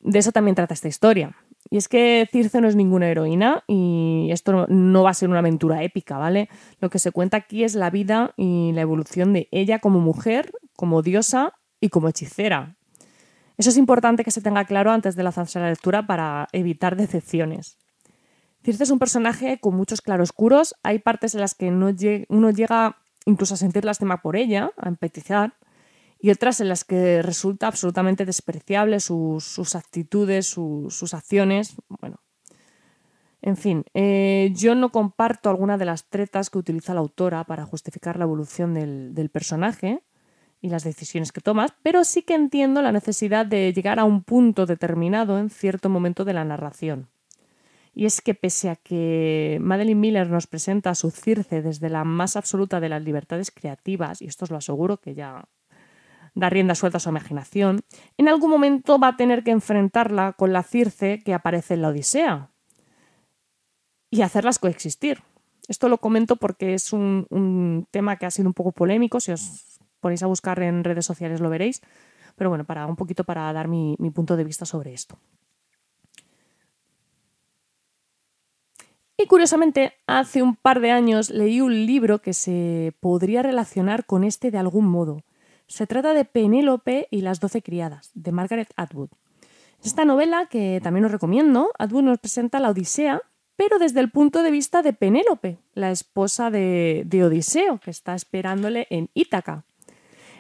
de 0.01 0.19
eso 0.19 0.33
también 0.33 0.55
trata 0.55 0.75
esta 0.75 0.87
historia. 0.87 1.35
Y 1.71 1.79
es 1.79 1.89
que 1.89 2.29
Circe 2.31 2.61
no 2.61 2.69
es 2.69 2.77
ninguna 2.77 3.09
heroína 3.09 3.65
y 3.67 4.29
esto 4.31 4.67
no 4.69 5.03
va 5.03 5.11
a 5.11 5.15
ser 5.15 5.31
una 5.31 5.39
aventura 5.39 5.83
épica, 5.83 6.19
¿vale? 6.19 6.51
Lo 6.81 6.91
que 6.91 6.99
se 6.99 7.11
cuenta 7.11 7.39
aquí 7.39 7.65
es 7.65 7.75
la 7.75 7.89
vida 7.89 8.35
y 8.37 8.73
la 8.75 8.83
evolución 8.83 9.33
de 9.33 9.49
ella 9.51 9.79
como 9.79 9.99
mujer, 9.99 10.53
como 10.77 11.01
diosa 11.01 11.55
y 11.81 11.89
como 11.89 12.09
hechicera. 12.09 12.77
Eso 13.57 13.71
es 13.71 13.79
importante 13.79 14.25
que 14.25 14.31
se 14.31 14.43
tenga 14.43 14.67
claro 14.67 14.91
antes 14.91 15.17
de 15.17 15.23
lanzarse 15.23 15.59
a 15.59 15.63
la 15.63 15.71
lectura 15.71 16.07
para 16.07 16.49
evitar 16.53 16.97
decepciones. 16.97 17.79
Circe 18.63 18.85
es 18.85 18.91
un 18.91 18.99
personaje 18.99 19.59
con 19.59 19.75
muchos 19.75 20.03
claroscuros, 20.03 20.75
hay 20.83 20.99
partes 20.99 21.35
en 21.35 21.41
las 21.41 21.55
que 21.55 21.71
no 21.71 21.91
uno 22.29 22.51
llega 22.51 22.99
incluso 23.27 23.55
a 23.55 23.57
sentir 23.57 23.85
lástima 23.85 24.23
por 24.23 24.37
ella, 24.37 24.73
a 24.77 24.89
empatizar, 24.89 25.55
y 26.19 26.31
otras 26.31 26.61
en 26.61 26.69
las 26.69 26.85
que 26.85 27.21
resulta 27.23 27.67
absolutamente 27.67 28.25
despreciable 28.25 29.01
sus, 29.01 29.75
actitudes, 29.75 30.47
sus 30.47 31.15
acciones. 31.15 31.75
Bueno, 31.89 32.21
en 33.43 33.57
fin, 33.57 33.85
eh, 33.93 34.53
yo 34.55 34.77
no 34.77 34.93
comparto 34.93 35.51
alguna 35.51 35.77
de 35.77 35.85
las 35.85 36.09
tretas 36.09 36.49
que 36.49 36.59
utiliza 36.59 36.95
la 36.95 37.01
autora 37.01 37.43
para 37.43 37.67
justificar 37.67 38.17
la 38.17 38.25
evolución 38.25 38.73
del, 38.73 39.15
del 39.15 39.31
personaje 39.31 40.05
y 40.61 40.69
las 40.69 40.85
decisiones 40.85 41.33
que 41.33 41.41
tomas, 41.41 41.75
pero 41.83 42.05
sí 42.05 42.23
que 42.23 42.35
entiendo 42.35 42.83
la 42.83 42.93
necesidad 42.93 43.45
de 43.45 43.73
llegar 43.73 43.99
a 43.99 44.05
un 44.05 44.23
punto 44.23 44.65
determinado 44.65 45.41
en 45.41 45.51
cierto 45.51 45.89
momento 45.89 46.25
de 46.25 46.35
la 46.35 46.45
narración. 46.45 47.09
Y 47.95 48.07
es 48.07 48.21
que 48.21 48.35
pese 48.35 48.71
a 48.71 48.77
que 48.77 49.59
Madeline 49.61 50.01
Miller 50.01 50.31
nos 50.31 50.47
presenta 50.47 50.91
a 50.91 50.95
su 50.95 51.11
Circe 51.11 51.61
desde 51.61 51.91
la 51.91 52.05
más 52.05 52.37
absoluta 52.37 52.81
de 52.81 52.89
las 52.89 53.03
libertades 53.03 53.51
creativas, 53.51 54.23
y 54.23 54.27
esto 54.27 54.47
os 54.47 54.51
lo 54.51 54.57
aseguro 54.57 54.97
que 54.97 55.15
ya 55.15 55.45
da 56.35 56.49
rienda 56.49 56.75
suelta 56.75 56.97
a 56.97 57.01
su 57.01 57.11
imaginación, 57.11 57.81
en 58.17 58.29
algún 58.29 58.51
momento 58.51 58.99
va 58.99 59.09
a 59.09 59.17
tener 59.17 59.45
que 59.45 59.51
enfrentarla 59.51 60.33
con 60.33 60.53
la 60.55 60.63
Circe 60.63 61.21
que 61.23 61.35
aparece 61.35 61.75
en 61.75 61.83
la 61.83 61.89
Odisea 61.89 62.51
y 64.11 64.23
hacerlas 64.23 64.59
coexistir. 64.59 65.23
Esto 65.69 65.91
lo 65.91 65.99
comento 65.99 66.37
porque 66.37 66.73
es 66.73 66.95
un, 66.95 67.87
tema 67.91 68.17
que 68.17 68.25
ha 68.25 68.31
sido 68.31 68.49
un 68.49 68.55
poco 68.55 68.73
polémico, 68.73 69.21
si 69.21 69.33
os 69.33 69.79
ponéis 70.01 70.23
a 70.23 70.27
buscar 70.27 70.61
en 70.63 70.83
redes 70.83 71.05
sociales 71.05 71.41
lo 71.41 71.51
veréis, 71.51 71.83
pero 72.37 72.49
bueno, 72.49 72.65
para 72.65 72.87
un 72.87 72.97
poquito 72.97 73.25
para 73.25 73.53
dar 73.53 73.69
mi 73.69 73.97
punto 74.15 74.37
de 74.37 74.45
vista 74.45 74.65
sobre 74.65 74.95
esto. 74.95 75.19
Y 79.17 79.27
curiosamente, 79.27 79.93
hace 80.07 80.43
un 80.43 80.57
par 80.57 80.81
de 80.81 80.91
años 80.91 81.31
leí 81.31 81.61
un 81.61 81.87
libro 81.87 82.21
que 82.21 82.33
se 82.33 82.95
podría 83.01 83.43
relacionar 83.43 84.07
con 84.07 84.25
este 84.25 84.51
de 84.51 84.59
algún 84.59 84.87
modo. 84.87 85.23
Se 85.67 85.87
trata 85.87 86.13
de 86.15 86.25
Penélope 86.25 87.09
y 87.11 87.21
las 87.21 87.41
doce 87.41 87.63
criadas, 87.63 88.11
de 88.15 88.33
Margaret 88.33 88.73
Atwood. 88.77 89.11
Esta 89.85 90.05
novela, 90.05 90.47
que 90.47 90.81
también 90.83 91.05
os 91.05 91.13
recomiendo, 91.13 91.71
Atwood 91.79 92.03
nos 92.03 92.19
presenta 92.19 92.61
la 92.61 92.71
Odisea, 92.71 93.23
pero 93.57 93.79
desde 93.79 94.01
el 94.01 94.11
punto 94.11 94.43
de 94.43 94.51
vista 94.51 94.83
de 94.83 94.93
Penélope, 94.93 95.59
la 95.75 95.91
esposa 95.91 96.51
de, 96.51 97.07
Odiseo, 97.25 97.79
que 97.79 97.91
está 97.91 98.15
esperándole 98.15 98.87
en 98.91 99.11
Ítaca. 99.15 99.65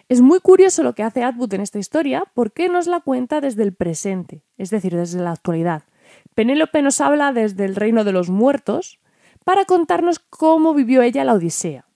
Es 0.08 0.20
muy 0.20 0.40
curioso 0.40 0.82
lo 0.82 0.94
que 0.94 1.02
hace 1.02 1.22
Atwood 1.24 1.54
en 1.54 1.60
esta 1.60 1.78
historia 1.78 2.24
porque 2.34 2.68
nos 2.68 2.86
la 2.86 3.00
cuenta 3.00 3.40
desde 3.40 3.62
el 3.62 3.74
presente, 3.74 4.44
es 4.58 4.70
decir, 4.70 4.94
desde 4.94 5.20
la 5.20 5.32
actualidad. 5.32 5.84
Penélope 6.34 6.82
nos 6.82 7.00
habla 7.00 7.32
desde 7.32 7.64
el 7.64 7.76
reino 7.76 8.04
de 8.04 8.12
los 8.12 8.30
muertos 8.30 9.00
para 9.44 9.64
contarnos 9.64 10.18
cómo 10.18 10.74
vivió 10.74 11.02
ella 11.02 11.24
la 11.24 11.34
Odisea. 11.34 11.86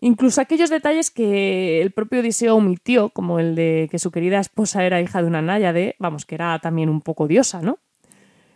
Incluso 0.00 0.40
aquellos 0.40 0.70
detalles 0.70 1.10
que 1.10 1.82
el 1.82 1.90
propio 1.90 2.20
Odiseo 2.20 2.56
omitió, 2.56 3.10
como 3.10 3.38
el 3.38 3.54
de 3.54 3.88
que 3.90 3.98
su 3.98 4.10
querida 4.10 4.40
esposa 4.40 4.84
era 4.84 5.00
hija 5.02 5.20
de 5.20 5.28
una 5.28 5.42
náyade, 5.42 5.96
vamos, 5.98 6.24
que 6.24 6.36
era 6.36 6.58
también 6.58 6.88
un 6.88 7.02
poco 7.02 7.28
diosa, 7.28 7.60
¿no? 7.60 7.78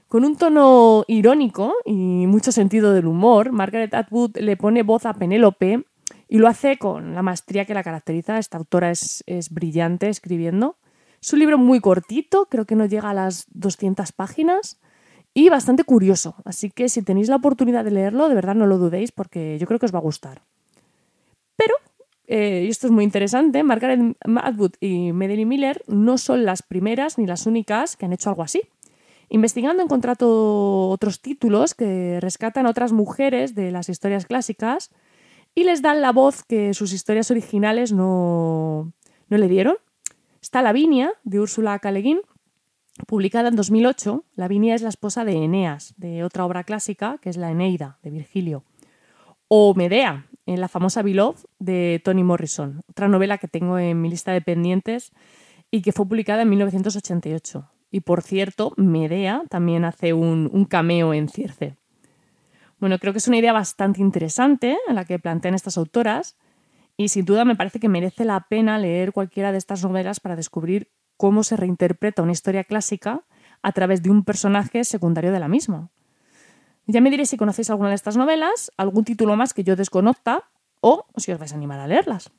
Con 0.08 0.24
un 0.24 0.36
tono 0.36 1.04
irónico 1.06 1.74
y 1.84 2.26
mucho 2.26 2.50
sentido 2.52 2.92
del 2.92 3.06
humor, 3.06 3.52
Margaret 3.52 3.92
Atwood 3.92 4.38
le 4.38 4.56
pone 4.56 4.82
voz 4.82 5.04
a 5.06 5.14
Penélope 5.14 5.84
y 6.28 6.38
lo 6.38 6.48
hace 6.48 6.78
con 6.78 7.14
la 7.14 7.22
maestría 7.22 7.64
que 7.64 7.74
la 7.74 7.82
caracteriza. 7.82 8.38
Esta 8.38 8.56
autora 8.56 8.90
es, 8.90 9.22
es 9.26 9.50
brillante 9.50 10.08
escribiendo. 10.08 10.78
Es 11.20 11.32
un 11.32 11.40
libro 11.40 11.58
muy 11.58 11.80
cortito, 11.80 12.46
creo 12.46 12.64
que 12.64 12.76
no 12.76 12.86
llega 12.86 13.10
a 13.10 13.14
las 13.14 13.46
200 13.50 14.12
páginas, 14.12 14.78
y 15.34 15.48
bastante 15.48 15.84
curioso. 15.84 16.36
Así 16.44 16.70
que 16.70 16.88
si 16.88 17.02
tenéis 17.02 17.28
la 17.28 17.36
oportunidad 17.36 17.84
de 17.84 17.90
leerlo, 17.90 18.28
de 18.28 18.36
verdad 18.36 18.54
no 18.54 18.66
lo 18.66 18.78
dudéis 18.78 19.12
porque 19.12 19.58
yo 19.58 19.66
creo 19.66 19.80
que 19.80 19.86
os 19.86 19.94
va 19.94 19.98
a 19.98 20.02
gustar. 20.02 20.42
Pero, 21.56 21.74
eh, 22.28 22.64
y 22.66 22.70
esto 22.70 22.86
es 22.86 22.92
muy 22.92 23.04
interesante, 23.04 23.62
Margaret 23.64 24.00
Atwood 24.42 24.72
y 24.80 25.12
Madeline 25.12 25.48
Miller 25.48 25.82
no 25.88 26.16
son 26.16 26.44
las 26.44 26.62
primeras 26.62 27.18
ni 27.18 27.26
las 27.26 27.46
únicas 27.46 27.96
que 27.96 28.06
han 28.06 28.12
hecho 28.12 28.30
algo 28.30 28.42
así. 28.42 28.62
Investigando 29.28 29.82
he 29.82 29.84
encontrado 29.84 30.88
otros 30.90 31.20
títulos 31.20 31.74
que 31.74 32.18
rescatan 32.20 32.66
a 32.66 32.70
otras 32.70 32.92
mujeres 32.92 33.54
de 33.54 33.72
las 33.72 33.88
historias 33.88 34.26
clásicas 34.26 34.90
y 35.54 35.64
les 35.64 35.82
dan 35.82 36.00
la 36.00 36.12
voz 36.12 36.44
que 36.44 36.74
sus 36.74 36.92
historias 36.92 37.30
originales 37.30 37.92
no, 37.92 38.92
no 39.28 39.38
le 39.38 39.48
dieron. 39.48 39.76
Está 40.40 40.62
Lavinia, 40.62 41.12
de 41.24 41.40
Úrsula 41.40 41.78
K. 41.78 41.90
Publicada 43.06 43.48
en 43.48 43.56
2008, 43.56 44.24
Lavinia 44.36 44.74
es 44.74 44.82
la 44.82 44.88
esposa 44.88 45.24
de 45.24 45.32
Eneas, 45.32 45.94
de 45.96 46.22
otra 46.22 46.46
obra 46.46 46.62
clásica, 46.62 47.18
que 47.20 47.28
es 47.28 47.36
la 47.36 47.50
Eneida, 47.50 47.98
de 48.02 48.10
Virgilio. 48.10 48.64
O 49.48 49.74
Medea, 49.74 50.26
en 50.46 50.60
la 50.60 50.68
famosa 50.68 51.02
Beloved, 51.02 51.40
de 51.58 52.00
Toni 52.04 52.22
Morrison, 52.22 52.82
otra 52.88 53.08
novela 53.08 53.38
que 53.38 53.48
tengo 53.48 53.78
en 53.78 54.00
mi 54.00 54.10
lista 54.10 54.32
de 54.32 54.40
pendientes 54.40 55.12
y 55.72 55.82
que 55.82 55.90
fue 55.90 56.06
publicada 56.06 56.42
en 56.42 56.50
1988. 56.50 57.68
Y 57.90 58.00
por 58.00 58.22
cierto, 58.22 58.74
Medea 58.76 59.42
también 59.50 59.84
hace 59.84 60.12
un, 60.12 60.66
cameo 60.66 61.14
en 61.14 61.28
Circe. 61.28 61.76
Bueno, 62.78 62.98
creo 62.98 63.12
que 63.12 63.18
es 63.18 63.28
una 63.28 63.38
idea 63.38 63.52
bastante 63.52 64.00
interesante 64.00 64.76
la 64.88 65.04
que 65.04 65.18
plantean 65.18 65.54
estas 65.54 65.78
autoras 65.78 66.36
y 66.96 67.08
sin 67.08 67.24
duda 67.24 67.44
me 67.44 67.56
parece 67.56 67.80
que 67.80 67.88
merece 67.88 68.24
la 68.24 68.46
pena 68.48 68.78
leer 68.78 69.12
cualquiera 69.12 69.50
de 69.50 69.58
estas 69.58 69.82
novelas 69.82 70.20
para 70.20 70.36
descubrir 70.36 70.90
cómo 71.16 71.42
se 71.42 71.56
reinterpreta 71.56 72.22
una 72.22 72.32
historia 72.32 72.64
clásica 72.64 73.22
a 73.62 73.72
través 73.72 74.02
de 74.02 74.10
un 74.10 74.24
personaje 74.24 74.84
secundario 74.84 75.32
de 75.32 75.40
la 75.40 75.48
misma. 75.48 75.90
Ya 76.86 77.00
me 77.00 77.10
diréis 77.10 77.30
si 77.30 77.36
conocéis 77.36 77.70
alguna 77.70 77.88
de 77.88 77.94
estas 77.94 78.16
novelas, 78.16 78.70
algún 78.76 79.04
título 79.04 79.36
más 79.36 79.54
que 79.54 79.64
yo 79.64 79.74
desconozca 79.74 80.44
o 80.80 81.06
si 81.16 81.32
os 81.32 81.38
vais 81.38 81.52
a 81.52 81.56
animar 81.56 81.80
a 81.80 81.86
leerlas. 81.86 82.30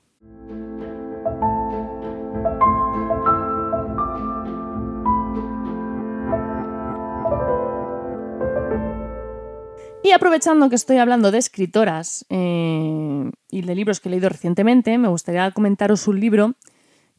Y 10.03 10.11
aprovechando 10.11 10.69
que 10.69 10.75
estoy 10.75 10.97
hablando 10.97 11.31
de 11.31 11.39
escritoras 11.39 12.27
eh, 12.29 13.31
y 13.49 13.61
de 13.63 13.75
libros 13.75 13.99
que 13.99 14.09
he 14.09 14.11
leído 14.11 14.29
recientemente, 14.29 14.95
me 14.99 15.07
gustaría 15.07 15.49
comentaros 15.49 16.07
un 16.07 16.19
libro 16.19 16.53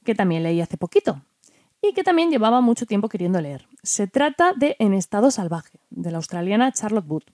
que 0.05 0.15
también 0.15 0.45
leí 0.45 0.61
hace 0.61 0.77
poquito 0.77 1.21
y 1.83 1.93
que 1.93 2.05
también 2.05 2.31
llevaba 2.31 2.61
mucho 2.61 2.87
tiempo 2.87 3.09
queriendo 3.09 3.41
leer. 3.41 3.67
Se 3.83 4.07
trata 4.07 4.53
de 4.55 4.77
En 4.79 4.95
estado 4.95 5.31
salvaje, 5.31 5.79
de 5.91 6.11
la 6.11 6.19
australiana 6.19 6.73
Charlotte 6.73 7.09
Wood. 7.09 7.25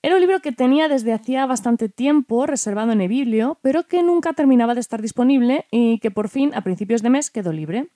Era 0.00 0.14
un 0.14 0.20
libro 0.20 0.40
que 0.40 0.52
tenía 0.52 0.88
desde 0.88 1.12
hacía 1.12 1.44
bastante 1.46 1.88
tiempo 1.88 2.46
reservado 2.46 2.92
en 2.92 3.00
eBiblio, 3.00 3.58
pero 3.62 3.84
que 3.84 4.02
nunca 4.02 4.32
terminaba 4.32 4.74
de 4.74 4.80
estar 4.80 5.02
disponible 5.02 5.66
y 5.70 5.98
que 5.98 6.10
por 6.10 6.28
fin, 6.28 6.52
a 6.54 6.62
principios 6.62 7.02
de 7.02 7.10
mes, 7.10 7.30
quedó 7.30 7.52
libre. 7.52 7.88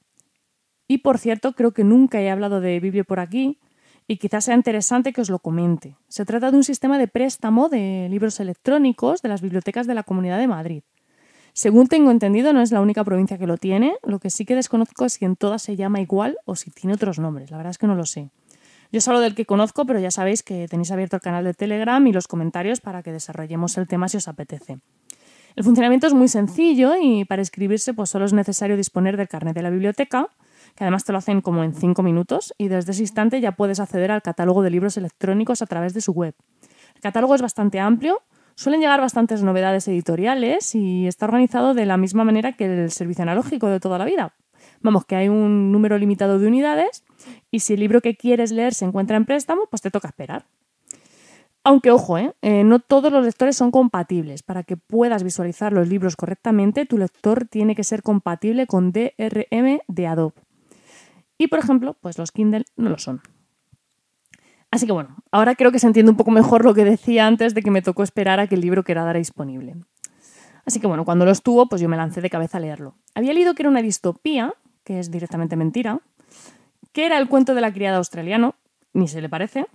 Y 0.88 0.99
por 0.99 1.18
cierto, 1.18 1.52
creo 1.52 1.72
que 1.72 1.84
nunca 1.84 2.20
he 2.20 2.30
hablado 2.30 2.61
de 2.61 2.76
eBiblio 2.76 3.04
por 3.04 3.20
aquí, 3.20 3.61
y 4.08 4.16
quizás 4.16 4.44
sea 4.44 4.54
interesante 4.54 5.12
que 5.12 5.20
os 5.20 5.30
lo 5.30 5.38
comente. 5.38 5.96
Se 6.08 6.25
trata 6.25 6.50
de 6.50 6.56
un 6.56 6.64
sistema 6.64 6.99
de 6.99 7.08
préstamo 7.08 7.68
de 7.68 8.08
libros 8.11 8.40
electrónicos 8.40 9.22
de 9.22 9.28
las 9.28 9.40
bibliotecas 9.40 9.87
de 9.87 9.94
la 9.94 10.02
Comunidad 10.02 10.38
de 10.38 10.49
Madrid. 10.49 10.82
Según 11.54 11.87
tengo 11.87 12.11
entendido, 12.11 12.52
no 12.52 12.62
es 12.62 12.73
la 12.73 12.80
única 12.80 13.04
provincia 13.04 13.37
que 13.37 13.47
lo 13.47 13.59
tiene, 13.59 13.94
lo 14.02 14.18
que 14.21 14.30
sí 14.30 14.47
que 14.47 14.54
desconozco 14.54 15.04
es 15.04 15.14
si 15.14 15.26
en 15.26 15.37
todas 15.37 15.62
se 15.62 15.76
llama 15.76 16.00
igual 16.00 16.38
o 16.47 16.56
si 16.56 16.71
tiene 16.71 16.94
otros 16.94 17.18
nombres, 17.18 17.50
la 17.50 17.59
verdad 17.59 17.73
es 17.73 17.78
que 17.78 17.87
no 17.87 17.94
lo 17.94 18.06
sé. 18.06 18.30
Yo 18.90 19.00
solo 19.00 19.21
del 19.21 19.35
que 19.35 19.47
conozco, 19.47 19.87
pero 19.87 19.99
ya 19.99 20.11
sabéis 20.11 20.42
que 20.42 20.66
tenéis 20.68 20.90
abierto 20.90 21.16
el 21.16 21.23
canal 21.23 21.44
de 21.44 21.54
Telegram 21.54 22.06
y 22.06 22.12
los 22.12 22.26
comentarios 22.26 22.80
para 22.80 23.02
que 23.02 23.12
desarrollemos 23.12 23.76
el 23.78 23.87
tema 23.87 24.09
si 24.09 24.18
os 24.18 24.28
apetece. 24.28 24.78
El 25.54 25.64
funcionamiento 25.64 26.06
es 26.06 26.14
muy 26.14 26.28
sencillo 26.28 26.94
y 27.00 27.25
para 27.26 27.42
inscribirse 27.42 27.92
pues 27.92 28.11
solo 28.11 28.25
es 28.25 28.32
necesario 28.32 28.76
disponer 28.76 29.16
del 29.16 29.28
carnet 29.28 29.54
de 29.54 29.62
la 29.62 29.71
biblioteca, 29.71 30.28
que 30.75 30.85
además 30.85 31.04
te 31.04 31.12
lo 31.12 31.18
hacen 31.18 31.42
como 31.42 31.64
en 31.64 31.75
cinco 31.75 32.02
minutos 32.02 32.54
y 32.56 32.68
desde 32.68 32.92
ese 32.92 33.02
instante 33.02 33.40
ya 33.40 33.52
puedes 33.52 33.80
acceder 33.80 34.11
al 34.11 34.23
catálogo 34.23 34.62
de 34.62 34.71
libros 34.71 34.97
electrónicos 34.97 35.61
a 35.61 35.66
través 35.66 35.92
de 35.92 36.00
su 36.00 36.12
web. 36.12 36.35
El 36.94 37.00
catálogo 37.00 37.35
es 37.35 37.42
bastante 37.42 37.80
amplio, 37.80 38.23
suelen 38.54 38.80
llegar 38.80 39.00
bastantes 39.00 39.42
novedades 39.42 39.88
editoriales 39.88 40.75
y 40.75 41.06
está 41.06 41.26
organizado 41.26 41.75
de 41.75 41.87
la 41.87 41.97
misma 41.97 42.25
manera 42.25 42.52
que 42.52 42.64
el 42.66 42.90
servicio 42.90 43.23
analógico 43.23 43.68
de 43.68 43.80
toda 43.80 43.99
la 43.99 44.04
vida. 44.04 44.35
Vamos, 44.80 45.04
que 45.04 45.16
hay 45.16 45.28
un 45.28 45.73
número 45.73 45.99
limitado 45.99 46.38
de 46.38 46.47
unidades 46.47 47.04
y 47.50 47.61
si 47.61 47.75
el 47.75 47.80
libro 47.80 48.00
que 48.00 48.16
quieres 48.16 48.52
leer 48.52 48.75
se 48.75 48.85
encuentra 48.85 49.16
en 49.16 49.25
préstamo, 49.25 49.66
pues 49.71 49.82
te 49.82 49.90
toca 49.90 50.09
esperar. 50.09 50.47
Aunque 51.64 51.92
ojo, 51.92 52.18
¿eh? 52.18 52.35
Eh, 52.42 52.64
no 52.64 52.80
todos 52.80 53.12
los 53.12 53.25
lectores 53.25 53.56
son 53.56 53.71
compatibles. 53.71 54.42
Para 54.42 54.64
que 54.64 54.76
puedas 54.76 55.23
visualizar 55.23 55.73
los 55.73 55.88
libros 55.88 56.16
correctamente, 56.16 56.87
tu 56.87 56.99
lector 56.99 57.47
tiene 57.47 57.76
que 57.76 57.85
ser 57.85 58.02
compatible 58.02 58.66
con 58.66 58.90
DRM 58.90 59.78
de 59.87 60.06
Adobe. 60.06 60.35
Y 61.38 61.47
por 61.47 61.61
ejemplo, 61.61 61.97
pues 62.00 62.18
los 62.18 62.32
Kindle 62.32 62.64
no 62.76 62.90
lo 62.90 62.99
son. 62.99 63.23
Así 64.72 64.86
que 64.86 64.92
bueno, 64.92 65.14
ahora 65.30 65.54
creo 65.54 65.70
que 65.70 65.78
se 65.78 65.86
entiende 65.86 66.10
un 66.10 66.16
poco 66.16 66.30
mejor 66.30 66.64
lo 66.64 66.72
que 66.72 66.84
decía 66.84 67.26
antes 67.26 67.54
de 67.54 67.62
que 67.62 67.70
me 67.70 67.82
tocó 67.82 68.02
esperar 68.02 68.40
a 68.40 68.46
que 68.46 68.54
el 68.54 68.62
libro 68.62 68.84
quedara 68.84 69.12
disponible. 69.12 69.76
Así 70.64 70.80
que 70.80 70.86
bueno, 70.86 71.04
cuando 71.04 71.26
lo 71.26 71.30
estuvo, 71.30 71.68
pues 71.68 71.82
yo 71.82 71.90
me 71.90 71.96
lancé 71.98 72.22
de 72.22 72.30
cabeza 72.30 72.56
a 72.56 72.60
leerlo. 72.62 72.96
Había 73.14 73.34
leído 73.34 73.54
que 73.54 73.62
era 73.62 73.68
una 73.68 73.82
distopía, 73.82 74.54
que 74.82 74.98
es 74.98 75.10
directamente 75.10 75.56
mentira, 75.56 76.00
que 76.92 77.04
era 77.04 77.18
el 77.18 77.28
cuento 77.28 77.54
de 77.54 77.60
la 77.60 77.70
criada 77.70 77.98
australiano, 77.98 78.54
ni 78.94 79.08
se 79.08 79.20
le 79.20 79.28
parece, 79.28 79.66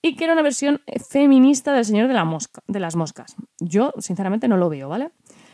y 0.00 0.14
que 0.14 0.24
era 0.24 0.34
una 0.34 0.42
versión 0.42 0.80
feminista 1.08 1.72
del 1.72 1.84
Señor 1.84 2.06
de, 2.06 2.14
la 2.14 2.24
mosca, 2.24 2.62
de 2.68 2.78
las 2.78 2.94
Moscas. 2.94 3.34
Yo, 3.58 3.92
sinceramente, 3.98 4.46
no 4.46 4.56
lo 4.56 4.68
veo, 4.68 4.88
¿vale? 4.88 5.10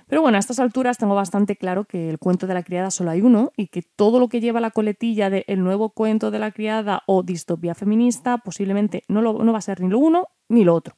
Pero 0.08 0.22
bueno, 0.22 0.36
a 0.36 0.38
estas 0.38 0.60
alturas 0.60 0.98
tengo 0.98 1.14
bastante 1.14 1.56
claro 1.56 1.84
que 1.84 2.08
el 2.08 2.18
cuento 2.18 2.46
de 2.46 2.54
la 2.54 2.62
criada 2.62 2.90
solo 2.90 3.10
hay 3.10 3.22
uno 3.22 3.52
y 3.56 3.66
que 3.66 3.82
todo 3.82 4.20
lo 4.20 4.28
que 4.28 4.40
lleva 4.40 4.60
la 4.60 4.70
coletilla 4.70 5.30
de 5.30 5.44
el 5.48 5.64
nuevo 5.64 5.90
cuento 5.90 6.30
de 6.30 6.38
la 6.38 6.52
criada 6.52 7.02
o 7.06 7.24
distopía 7.24 7.74
feminista 7.74 8.38
posiblemente 8.38 9.02
no, 9.08 9.20
no 9.20 9.52
va 9.52 9.58
a 9.58 9.62
ser 9.62 9.80
ni 9.80 9.88
lo 9.88 9.98
uno 9.98 10.28
ni 10.48 10.64
lo 10.64 10.74
otro. 10.74 10.94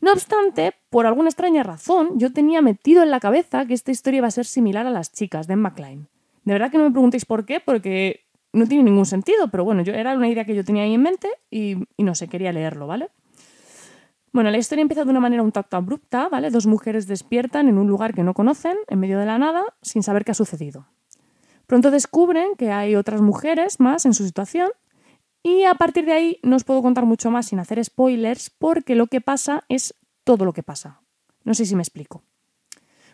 No 0.00 0.12
obstante, 0.12 0.74
por 0.90 1.06
alguna 1.06 1.28
extraña 1.28 1.62
razón, 1.62 2.18
yo 2.18 2.32
tenía 2.32 2.62
metido 2.62 3.02
en 3.02 3.10
la 3.10 3.20
cabeza 3.20 3.66
que 3.66 3.74
esta 3.74 3.90
historia 3.90 4.18
iba 4.18 4.28
a 4.28 4.32
ser 4.32 4.46
similar 4.46 4.86
a 4.86 4.90
las 4.90 5.12
chicas 5.12 5.46
de 5.46 5.54
Emma 5.54 5.74
Klein. 5.74 6.08
De 6.44 6.52
verdad 6.52 6.70
que 6.70 6.78
no 6.78 6.84
me 6.84 6.90
preguntéis 6.90 7.24
por 7.24 7.44
qué, 7.44 7.60
porque 7.60 8.24
no 8.52 8.66
tiene 8.66 8.84
ningún 8.84 9.06
sentido, 9.06 9.48
pero 9.48 9.64
bueno, 9.64 9.82
yo, 9.82 9.92
era 9.92 10.16
una 10.16 10.28
idea 10.28 10.44
que 10.44 10.54
yo 10.54 10.64
tenía 10.64 10.84
ahí 10.84 10.94
en 10.94 11.02
mente 11.02 11.28
y, 11.50 11.76
y 11.96 12.02
no 12.04 12.14
sé, 12.14 12.28
quería 12.28 12.52
leerlo, 12.52 12.86
¿vale? 12.86 13.10
Bueno, 14.32 14.50
la 14.50 14.58
historia 14.58 14.82
empieza 14.82 15.04
de 15.04 15.10
una 15.10 15.20
manera 15.20 15.42
un 15.42 15.52
tanto 15.52 15.76
abrupta, 15.76 16.28
¿vale? 16.28 16.50
Dos 16.50 16.66
mujeres 16.66 17.06
despiertan 17.06 17.68
en 17.68 17.78
un 17.78 17.88
lugar 17.88 18.14
que 18.14 18.22
no 18.22 18.34
conocen, 18.34 18.76
en 18.88 19.00
medio 19.00 19.18
de 19.18 19.26
la 19.26 19.38
nada, 19.38 19.64
sin 19.82 20.02
saber 20.02 20.24
qué 20.24 20.32
ha 20.32 20.34
sucedido. 20.34 20.86
Pronto 21.66 21.90
descubren 21.90 22.54
que 22.56 22.70
hay 22.70 22.94
otras 22.94 23.20
mujeres 23.20 23.80
más 23.80 24.06
en 24.06 24.14
su 24.14 24.24
situación 24.24 24.70
y 25.42 25.64
a 25.64 25.74
partir 25.74 26.04
de 26.04 26.12
ahí 26.12 26.40
no 26.42 26.56
os 26.56 26.64
puedo 26.64 26.82
contar 26.82 27.04
mucho 27.04 27.30
más 27.30 27.46
sin 27.46 27.58
hacer 27.58 27.82
spoilers 27.84 28.50
porque 28.50 28.94
lo 28.94 29.06
que 29.06 29.20
pasa 29.20 29.64
es 29.68 29.94
todo 30.24 30.44
lo 30.44 30.52
que 30.52 30.62
pasa. 30.62 31.00
No 31.44 31.54
sé 31.54 31.64
si 31.64 31.74
me 31.74 31.82
explico. 31.82 32.22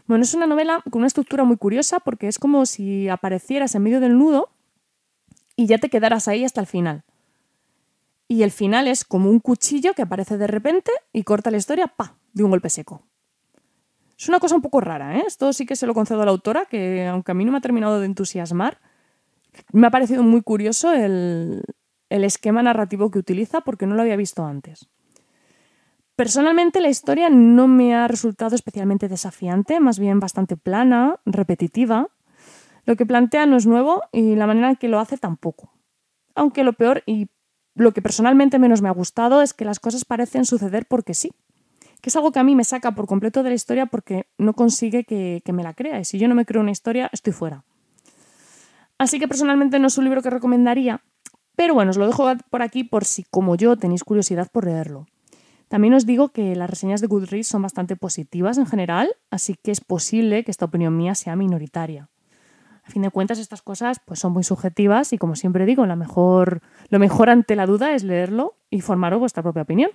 Bueno, 0.06 0.24
es 0.24 0.34
una 0.34 0.46
novela 0.46 0.82
con 0.90 1.00
una 1.00 1.06
estructura 1.06 1.44
muy 1.44 1.56
curiosa 1.56 2.00
porque 2.00 2.28
es 2.28 2.38
como 2.38 2.66
si 2.66 3.08
aparecieras 3.08 3.74
en 3.74 3.82
medio 3.82 4.00
del 4.00 4.18
nudo 4.18 4.50
y 5.56 5.66
ya 5.66 5.78
te 5.78 5.88
quedaras 5.88 6.28
ahí 6.28 6.44
hasta 6.44 6.60
el 6.60 6.66
final 6.66 7.04
y 8.28 8.42
el 8.42 8.50
final 8.50 8.88
es 8.88 9.04
como 9.04 9.30
un 9.30 9.40
cuchillo 9.40 9.94
que 9.94 10.02
aparece 10.02 10.38
de 10.38 10.46
repente 10.46 10.92
y 11.12 11.24
corta 11.24 11.50
la 11.50 11.56
historia, 11.56 11.88
pa, 11.88 12.16
de 12.32 12.44
un 12.44 12.50
golpe 12.50 12.70
seco. 12.70 13.06
Es 14.18 14.28
una 14.28 14.40
cosa 14.40 14.54
un 14.54 14.62
poco 14.62 14.80
rara, 14.80 15.18
¿eh? 15.18 15.24
Esto 15.26 15.52
sí 15.52 15.66
que 15.66 15.76
se 15.76 15.86
lo 15.86 15.94
concedo 15.94 16.22
a 16.22 16.24
la 16.24 16.30
autora, 16.30 16.66
que 16.66 17.06
aunque 17.06 17.32
a 17.32 17.34
mí 17.34 17.44
no 17.44 17.52
me 17.52 17.58
ha 17.58 17.60
terminado 17.60 18.00
de 18.00 18.06
entusiasmar, 18.06 18.80
me 19.72 19.86
ha 19.86 19.90
parecido 19.90 20.22
muy 20.22 20.42
curioso 20.42 20.92
el, 20.92 21.62
el 22.08 22.24
esquema 22.24 22.62
narrativo 22.62 23.10
que 23.10 23.18
utiliza 23.18 23.60
porque 23.62 23.86
no 23.86 23.94
lo 23.94 24.02
había 24.02 24.16
visto 24.16 24.44
antes. 24.44 24.88
Personalmente 26.16 26.80
la 26.80 26.88
historia 26.88 27.28
no 27.28 27.66
me 27.66 27.94
ha 27.94 28.06
resultado 28.06 28.54
especialmente 28.54 29.08
desafiante, 29.08 29.80
más 29.80 29.98
bien 29.98 30.20
bastante 30.20 30.56
plana, 30.56 31.18
repetitiva. 31.26 32.08
Lo 32.86 32.94
que 32.94 33.04
plantea 33.04 33.46
no 33.46 33.56
es 33.56 33.66
nuevo 33.66 34.02
y 34.12 34.36
la 34.36 34.46
manera 34.46 34.70
en 34.70 34.76
que 34.76 34.88
lo 34.88 35.00
hace 35.00 35.18
tampoco. 35.18 35.72
Aunque 36.36 36.62
lo 36.62 36.72
peor, 36.74 37.02
y 37.06 37.28
lo 37.74 37.92
que 37.92 38.02
personalmente 38.02 38.58
menos 38.58 38.82
me 38.82 38.88
ha 38.88 38.92
gustado 38.92 39.42
es 39.42 39.52
que 39.52 39.64
las 39.64 39.80
cosas 39.80 40.04
parecen 40.04 40.44
suceder 40.44 40.86
porque 40.86 41.14
sí, 41.14 41.32
que 42.00 42.10
es 42.10 42.16
algo 42.16 42.32
que 42.32 42.38
a 42.38 42.44
mí 42.44 42.54
me 42.54 42.64
saca 42.64 42.94
por 42.94 43.06
completo 43.06 43.42
de 43.42 43.48
la 43.48 43.54
historia 43.54 43.86
porque 43.86 44.26
no 44.38 44.52
consigue 44.52 45.04
que, 45.04 45.42
me 45.52 45.62
la 45.62 45.74
crea 45.74 46.00
y 46.00 46.04
si 46.04 46.18
yo 46.18 46.28
no 46.28 46.34
me 46.34 46.44
creo 46.44 46.60
una 46.60 46.70
historia 46.70 47.10
estoy 47.12 47.32
fuera. 47.32 47.64
Así 48.98 49.18
que 49.18 49.26
personalmente 49.26 49.78
no 49.78 49.88
es 49.88 49.98
un 49.98 50.04
libro 50.04 50.22
que 50.22 50.30
recomendaría, 50.30 51.02
pero 51.56 51.74
bueno, 51.74 51.90
os 51.90 51.96
lo 51.96 52.06
dejo 52.06 52.30
por 52.50 52.62
aquí 52.62 52.84
por 52.84 53.04
si 53.04 53.24
como 53.24 53.56
yo 53.56 53.76
tenéis 53.76 54.04
curiosidad 54.04 54.50
por 54.52 54.66
leerlo. 54.66 55.06
También 55.68 55.94
os 55.94 56.06
digo 56.06 56.28
que 56.28 56.54
las 56.54 56.70
reseñas 56.70 57.00
de 57.00 57.06
Goodreads 57.08 57.48
son 57.48 57.62
bastante 57.62 57.96
positivas 57.96 58.58
en 58.58 58.66
general, 58.66 59.08
así 59.30 59.56
que 59.60 59.72
es 59.72 59.80
posible 59.80 60.44
que 60.44 60.50
esta 60.50 60.66
opinión 60.66 60.96
mía 60.96 61.14
sea 61.14 61.34
minoritaria. 61.34 62.08
A 62.86 62.90
fin 62.90 63.02
de 63.02 63.10
cuentas, 63.10 63.38
estas 63.38 63.62
cosas 63.62 64.00
pues, 64.04 64.20
son 64.20 64.32
muy 64.32 64.44
subjetivas 64.44 65.12
y, 65.12 65.18
como 65.18 65.36
siempre 65.36 65.64
digo, 65.64 65.86
lo 65.86 65.96
mejor, 65.96 66.60
lo 66.90 66.98
mejor 66.98 67.30
ante 67.30 67.56
la 67.56 67.66
duda 67.66 67.94
es 67.94 68.04
leerlo 68.04 68.56
y 68.68 68.82
formaros 68.82 69.20
vuestra 69.20 69.42
propia 69.42 69.62
opinión. 69.62 69.90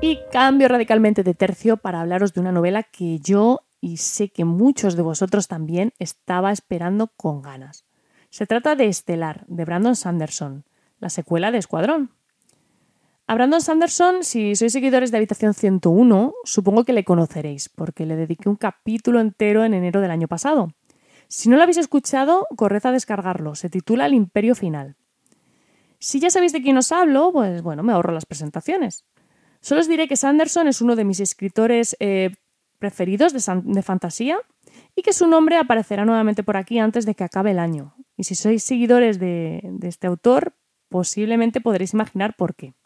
Y 0.00 0.20
cambio 0.30 0.68
radicalmente 0.68 1.22
de 1.22 1.34
tercio 1.34 1.76
para 1.78 2.00
hablaros 2.00 2.32
de 2.32 2.40
una 2.40 2.52
novela 2.52 2.82
que 2.82 3.18
yo 3.20 3.62
y 3.80 3.98
sé 3.98 4.28
que 4.30 4.44
muchos 4.44 4.96
de 4.96 5.02
vosotros 5.02 5.48
también 5.48 5.92
estaba 5.98 6.52
esperando 6.52 7.08
con 7.16 7.40
ganas. 7.40 7.86
Se 8.30 8.46
trata 8.46 8.74
de 8.74 8.86
Estelar, 8.86 9.44
de 9.46 9.64
Brandon 9.64 9.96
Sanderson, 9.96 10.64
la 10.98 11.08
secuela 11.08 11.50
de 11.50 11.58
Escuadrón. 11.58 12.15
A 13.28 13.34
Brandon 13.34 13.60
Sanderson, 13.60 14.22
si 14.22 14.54
sois 14.54 14.70
seguidores 14.70 15.10
de 15.10 15.16
Habitación 15.18 15.52
101, 15.52 16.32
supongo 16.44 16.84
que 16.84 16.92
le 16.92 17.02
conoceréis, 17.02 17.68
porque 17.68 18.06
le 18.06 18.14
dediqué 18.14 18.48
un 18.48 18.54
capítulo 18.54 19.18
entero 19.18 19.64
en 19.64 19.74
enero 19.74 20.00
del 20.00 20.12
año 20.12 20.28
pasado. 20.28 20.70
Si 21.26 21.48
no 21.48 21.56
lo 21.56 21.64
habéis 21.64 21.78
escuchado, 21.78 22.46
corred 22.54 22.86
a 22.86 22.92
descargarlo. 22.92 23.56
Se 23.56 23.68
titula 23.68 24.06
El 24.06 24.14
Imperio 24.14 24.54
Final. 24.54 24.94
Si 25.98 26.20
ya 26.20 26.30
sabéis 26.30 26.52
de 26.52 26.62
quién 26.62 26.78
os 26.78 26.92
hablo, 26.92 27.32
pues 27.32 27.62
bueno, 27.62 27.82
me 27.82 27.92
ahorro 27.92 28.12
las 28.12 28.26
presentaciones. 28.26 29.04
Solo 29.60 29.80
os 29.80 29.88
diré 29.88 30.06
que 30.06 30.14
Sanderson 30.14 30.68
es 30.68 30.80
uno 30.80 30.94
de 30.94 31.04
mis 31.04 31.18
escritores 31.18 31.96
eh, 31.98 32.30
preferidos 32.78 33.32
de, 33.32 33.82
fantasía 33.82 34.38
y 34.94 35.02
que 35.02 35.12
su 35.12 35.26
nombre 35.26 35.56
aparecerá 35.56 36.04
nuevamente 36.04 36.44
por 36.44 36.56
aquí 36.56 36.78
antes 36.78 37.04
de 37.06 37.16
que 37.16 37.24
acabe 37.24 37.50
el 37.50 37.58
año. 37.58 37.96
Y 38.16 38.22
si 38.22 38.36
sois 38.36 38.62
seguidores 38.62 39.18
de 39.18 39.62
este 39.82 40.06
autor, 40.06 40.54
posiblemente 40.88 41.60
podréis 41.60 41.92
imaginar 41.92 42.36
por 42.36 42.54
qué. 42.54 42.76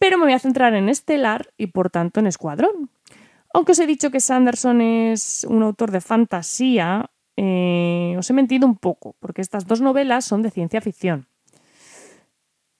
Pero 0.00 0.16
me 0.16 0.24
voy 0.24 0.32
a 0.32 0.38
centrar 0.38 0.74
en 0.74 0.88
Estelar 0.88 1.52
y 1.58 1.68
por 1.68 1.90
tanto 1.90 2.20
en 2.20 2.26
Escuadrón. 2.26 2.90
Aunque 3.52 3.72
os 3.72 3.78
he 3.78 3.86
dicho 3.86 4.10
que 4.10 4.20
Sanderson 4.20 4.80
es 4.80 5.44
un 5.44 5.62
autor 5.62 5.90
de 5.90 6.00
fantasía, 6.00 7.10
eh, 7.36 8.16
os 8.18 8.30
he 8.30 8.32
mentido 8.32 8.66
un 8.66 8.76
poco, 8.76 9.14
porque 9.20 9.42
estas 9.42 9.66
dos 9.66 9.82
novelas 9.82 10.24
son 10.24 10.40
de 10.40 10.50
ciencia 10.50 10.80
ficción. 10.80 11.26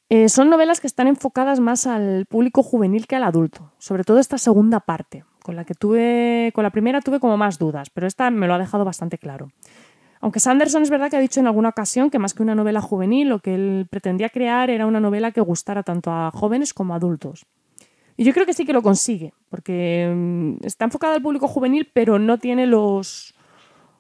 Eh, 0.09 0.31
son 0.31 0.49
novelas 0.49 0.81
que 0.81 0.87
están 0.87 1.09
enfocadas 1.09 1.61
más 1.61 1.87
al 1.87 2.25
público 2.25 2.63
juvenil 2.63 3.07
que 3.07 3.17
al 3.17 3.25
adulto, 3.25 3.71
sobre 3.79 4.03
todo 4.03 4.19
esta 4.19 4.39
segunda 4.39 4.81
parte, 4.81 5.25
con 5.43 5.57
la 5.57 5.65
que 5.65 5.75
tuve, 5.75 6.53
con 6.55 6.65
la 6.65 6.71
primera 6.71 7.03
tuve 7.03 7.21
como 7.21 7.37
más 7.37 7.59
dudas, 7.59 7.91
pero 7.91 8.07
esta 8.07 8.31
me 8.31 8.47
lo 8.47 8.55
ha 8.55 8.59
dejado 8.59 8.87
bastante 8.87 9.19
claro. 9.19 9.53
Aunque 10.21 10.39
Sanderson 10.39 10.83
es 10.83 10.91
verdad 10.91 11.11
que 11.11 11.17
ha 11.17 11.21
dicho 11.21 11.41
en 11.41 11.47
alguna 11.47 11.71
ocasión 11.71 12.11
que 12.11 12.19
más 12.19 12.35
que 12.35 12.43
una 12.43 12.55
novela 12.55 12.83
juvenil, 12.83 13.29
lo 13.29 13.39
que 13.39 13.55
él 13.55 13.87
pretendía 13.91 14.29
crear 14.29 14.69
era 14.69 14.87
una 14.87 15.01
novela 15.01 15.33
que 15.33 15.41
gustara 15.41 15.83
tanto 15.83 16.13
a 16.13 16.31
jóvenes 16.31 16.75
como 16.75 16.93
a 16.93 16.99
adultos. 16.99 17.47
Y 18.19 18.25
yo 18.25 18.35
creo 18.35 18.45
que 18.45 18.53
sí 18.53 18.67
que 18.67 18.75
lo 18.75 18.83
consigue, 18.83 19.33
porque 19.49 20.13
mm, 20.15 20.67
está 20.67 20.85
enfocada 20.85 21.15
al 21.15 21.23
público 21.23 21.49
juvenil, 21.49 21.91
pero 21.95 22.19
no 22.19 22.39
tiene 22.39 22.67
los 22.67 23.35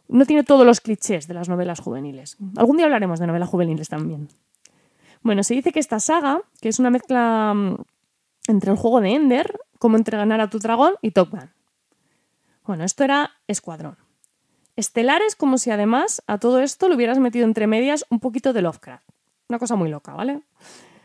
no 0.08 0.26
tiene 0.26 0.42
todos 0.44 0.66
los 0.66 0.80
clichés 0.80 1.26
de 1.26 1.34
las 1.34 1.48
novelas 1.48 1.80
juveniles. 1.80 2.36
Algún 2.56 2.76
día 2.76 2.86
hablaremos 2.86 3.18
de 3.20 3.26
novelas 3.26 3.48
juveniles 3.48 3.88
también. 3.88 4.28
Bueno, 5.22 5.42
se 5.42 5.54
dice 5.54 5.72
que 5.72 5.80
esta 5.80 6.00
saga, 6.00 6.42
que 6.60 6.68
es 6.68 6.78
una 6.78 6.90
mezcla 6.90 7.54
mm, 7.54 7.76
entre 8.48 8.72
el 8.72 8.76
juego 8.76 9.00
de 9.00 9.14
Ender, 9.14 9.58
cómo 9.78 9.96
entreganar 9.96 10.42
a 10.42 10.50
tu 10.50 10.58
dragón, 10.58 10.94
y 11.00 11.12
Top 11.12 11.30
Gun. 11.30 11.50
Bueno, 12.66 12.84
esto 12.84 13.04
era 13.04 13.30
Escuadrón. 13.46 13.96
Estelar 14.80 15.20
es 15.22 15.36
como 15.36 15.58
si 15.58 15.70
además 15.70 16.22
a 16.26 16.38
todo 16.38 16.60
esto 16.60 16.88
le 16.88 16.96
hubieras 16.96 17.18
metido 17.18 17.44
entre 17.44 17.66
medias 17.66 18.06
un 18.08 18.18
poquito 18.18 18.54
de 18.54 18.62
Lovecraft. 18.62 19.04
Una 19.50 19.58
cosa 19.58 19.76
muy 19.76 19.90
loca, 19.90 20.14
¿vale? 20.14 20.40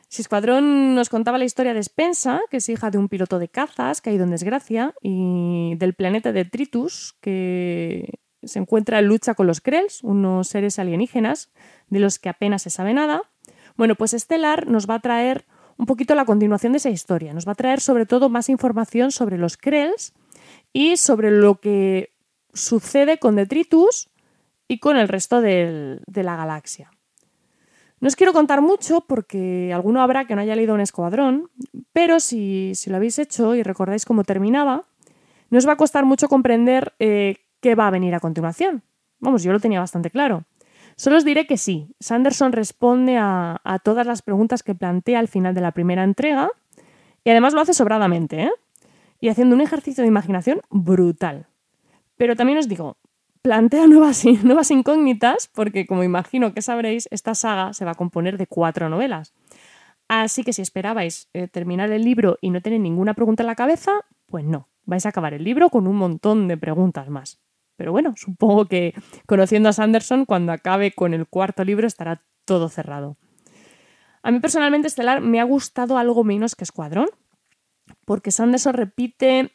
Si 0.07 0.21
Escuadrón 0.21 0.95
nos 0.95 1.09
contaba 1.09 1.37
la 1.37 1.43
historia 1.43 1.73
de 1.73 1.83
Spensa, 1.83 2.41
que 2.49 2.57
es 2.57 2.69
hija 2.69 2.89
de 2.89 2.97
un 2.97 3.09
piloto 3.09 3.37
de 3.37 3.49
cazas 3.49 3.99
caído 3.99 4.23
en 4.23 4.31
desgracia, 4.31 4.93
y 5.01 5.75
del 5.75 5.93
planeta 5.93 6.31
de 6.31 6.45
Tritus, 6.45 7.17
que 7.19 8.17
se 8.43 8.59
encuentra 8.59 8.99
en 8.99 9.07
lucha 9.07 9.33
con 9.33 9.45
los 9.45 9.59
Krells, 9.59 10.03
unos 10.03 10.47
seres 10.47 10.79
alienígenas 10.79 11.51
de 11.89 11.99
los 11.99 12.17
que 12.17 12.29
apenas 12.29 12.61
se 12.61 12.69
sabe 12.69 12.93
nada, 12.93 13.23
bueno, 13.75 13.95
pues 13.95 14.13
Estelar 14.13 14.67
nos 14.67 14.89
va 14.89 14.95
a 14.95 14.99
traer 15.01 15.45
un 15.77 15.85
poquito 15.85 16.15
la 16.15 16.23
continuación 16.23 16.71
de 16.71 16.77
esa 16.77 16.89
historia. 16.89 17.33
Nos 17.33 17.45
va 17.45 17.51
a 17.51 17.55
traer 17.55 17.81
sobre 17.81 18.05
todo 18.05 18.29
más 18.29 18.47
información 18.47 19.11
sobre 19.11 19.37
los 19.37 19.57
Krells 19.57 20.13
y 20.71 20.95
sobre 20.95 21.31
lo 21.31 21.59
que 21.59 22.14
sucede 22.55 23.19
con 23.19 23.35
Detritus 23.35 24.09
y 24.67 24.79
con 24.79 24.97
el 24.97 25.07
resto 25.07 25.41
de 25.41 25.99
la 26.07 26.35
galaxia. 26.35 26.89
No 28.01 28.07
os 28.07 28.15
quiero 28.15 28.33
contar 28.33 28.61
mucho 28.61 29.01
porque 29.01 29.71
alguno 29.73 30.01
habrá 30.01 30.25
que 30.25 30.35
no 30.35 30.41
haya 30.41 30.55
leído 30.55 30.73
un 30.73 30.81
escuadrón, 30.81 31.49
pero 31.93 32.19
si, 32.19 32.73
lo 32.87 32.97
habéis 32.97 33.17
hecho 33.19 33.55
y 33.55 33.63
recordáis 33.63 34.05
cómo 34.05 34.23
terminaba, 34.23 34.83
no 35.49 35.57
os 35.57 35.67
va 35.67 35.73
a 35.73 35.77
costar 35.77 36.05
mucho 36.05 36.27
comprender 36.27 36.93
eh, 36.99 37.37
qué 37.61 37.73
va 37.73 37.87
a 37.87 37.91
venir 37.91 38.13
a 38.13 38.19
continuación. 38.19 38.83
Vamos, 39.19 39.43
yo 39.43 39.51
lo 39.51 39.59
tenía 39.59 39.79
bastante 39.79 40.11
claro. 40.11 40.43
Solo 40.97 41.17
os 41.17 41.25
diré 41.25 41.47
que 41.47 41.57
sí, 41.57 41.95
Sanderson 41.99 42.51
responde 42.51 43.17
a, 43.17 43.59
todas 43.83 44.05
las 44.05 44.21
preguntas 44.21 44.61
que 44.61 44.75
plantea 44.75 45.19
al 45.19 45.27
final 45.27 45.53
de 45.55 45.61
la 45.61 45.71
primera 45.71 46.03
entrega 46.03 46.51
y 47.23 47.31
además 47.31 47.53
lo 47.53 47.61
hace 47.61 47.73
sobradamente, 47.73 48.43
¿eh? 48.43 48.51
Y 49.19 49.29
haciendo 49.29 49.55
un 49.55 49.61
ejercicio 49.61 50.03
de 50.03 50.09
imaginación 50.09 50.61
brutal. 50.69 51.47
Pero 52.17 52.35
también 52.35 52.57
os 52.57 52.67
digo, 52.67 52.97
plantea 53.41 53.87
nuevas, 53.87 54.71
incógnitas 54.71 55.49
porque, 55.53 55.85
como 55.85 56.03
imagino 56.03 56.53
que 56.53 56.61
sabréis, 56.61 57.07
esta 57.11 57.35
saga 57.35 57.73
se 57.73 57.85
va 57.85 57.91
a 57.91 57.95
componer 57.95 58.37
de 58.37 58.47
cuatro 58.47 58.89
novelas. 58.89 59.33
Así 60.07 60.43
que 60.43 60.53
si 60.53 60.61
esperabais 60.61 61.29
eh, 61.33 61.47
terminar 61.47 61.91
el 61.91 62.03
libro 62.03 62.37
y 62.41 62.51
no 62.51 62.61
tener 62.61 62.79
ninguna 62.79 63.13
pregunta 63.13 63.43
en 63.43 63.47
la 63.47 63.55
cabeza, 63.55 63.91
pues 64.27 64.45
no, 64.45 64.69
vais 64.83 65.05
a 65.05 65.09
acabar 65.09 65.33
el 65.33 65.43
libro 65.43 65.69
con 65.69 65.87
un 65.87 65.95
montón 65.95 66.47
de 66.47 66.57
preguntas 66.57 67.09
más. 67.09 67.39
Pero 67.75 67.91
bueno, 67.91 68.13
supongo 68.15 68.65
que 68.65 68.93
conociendo 69.25 69.69
a 69.69 69.73
Sanderson, 69.73 70.25
cuando 70.25 70.51
acabe 70.51 70.91
con 70.91 71.13
el 71.13 71.27
cuarto 71.27 71.63
libro 71.63 71.87
estará 71.87 72.23
todo 72.45 72.69
cerrado. 72.69 73.17
A 74.23 74.31
mí 74.31 74.39
personalmente 74.39 74.87
Estelar 74.87 75.21
me 75.21 75.39
ha 75.39 75.43
gustado 75.43 75.97
algo 75.97 76.23
menos 76.23 76.55
que 76.55 76.63
Escuadrón, 76.63 77.09
porque 78.05 78.31
Sanderson 78.31 78.73
repite 78.73 79.51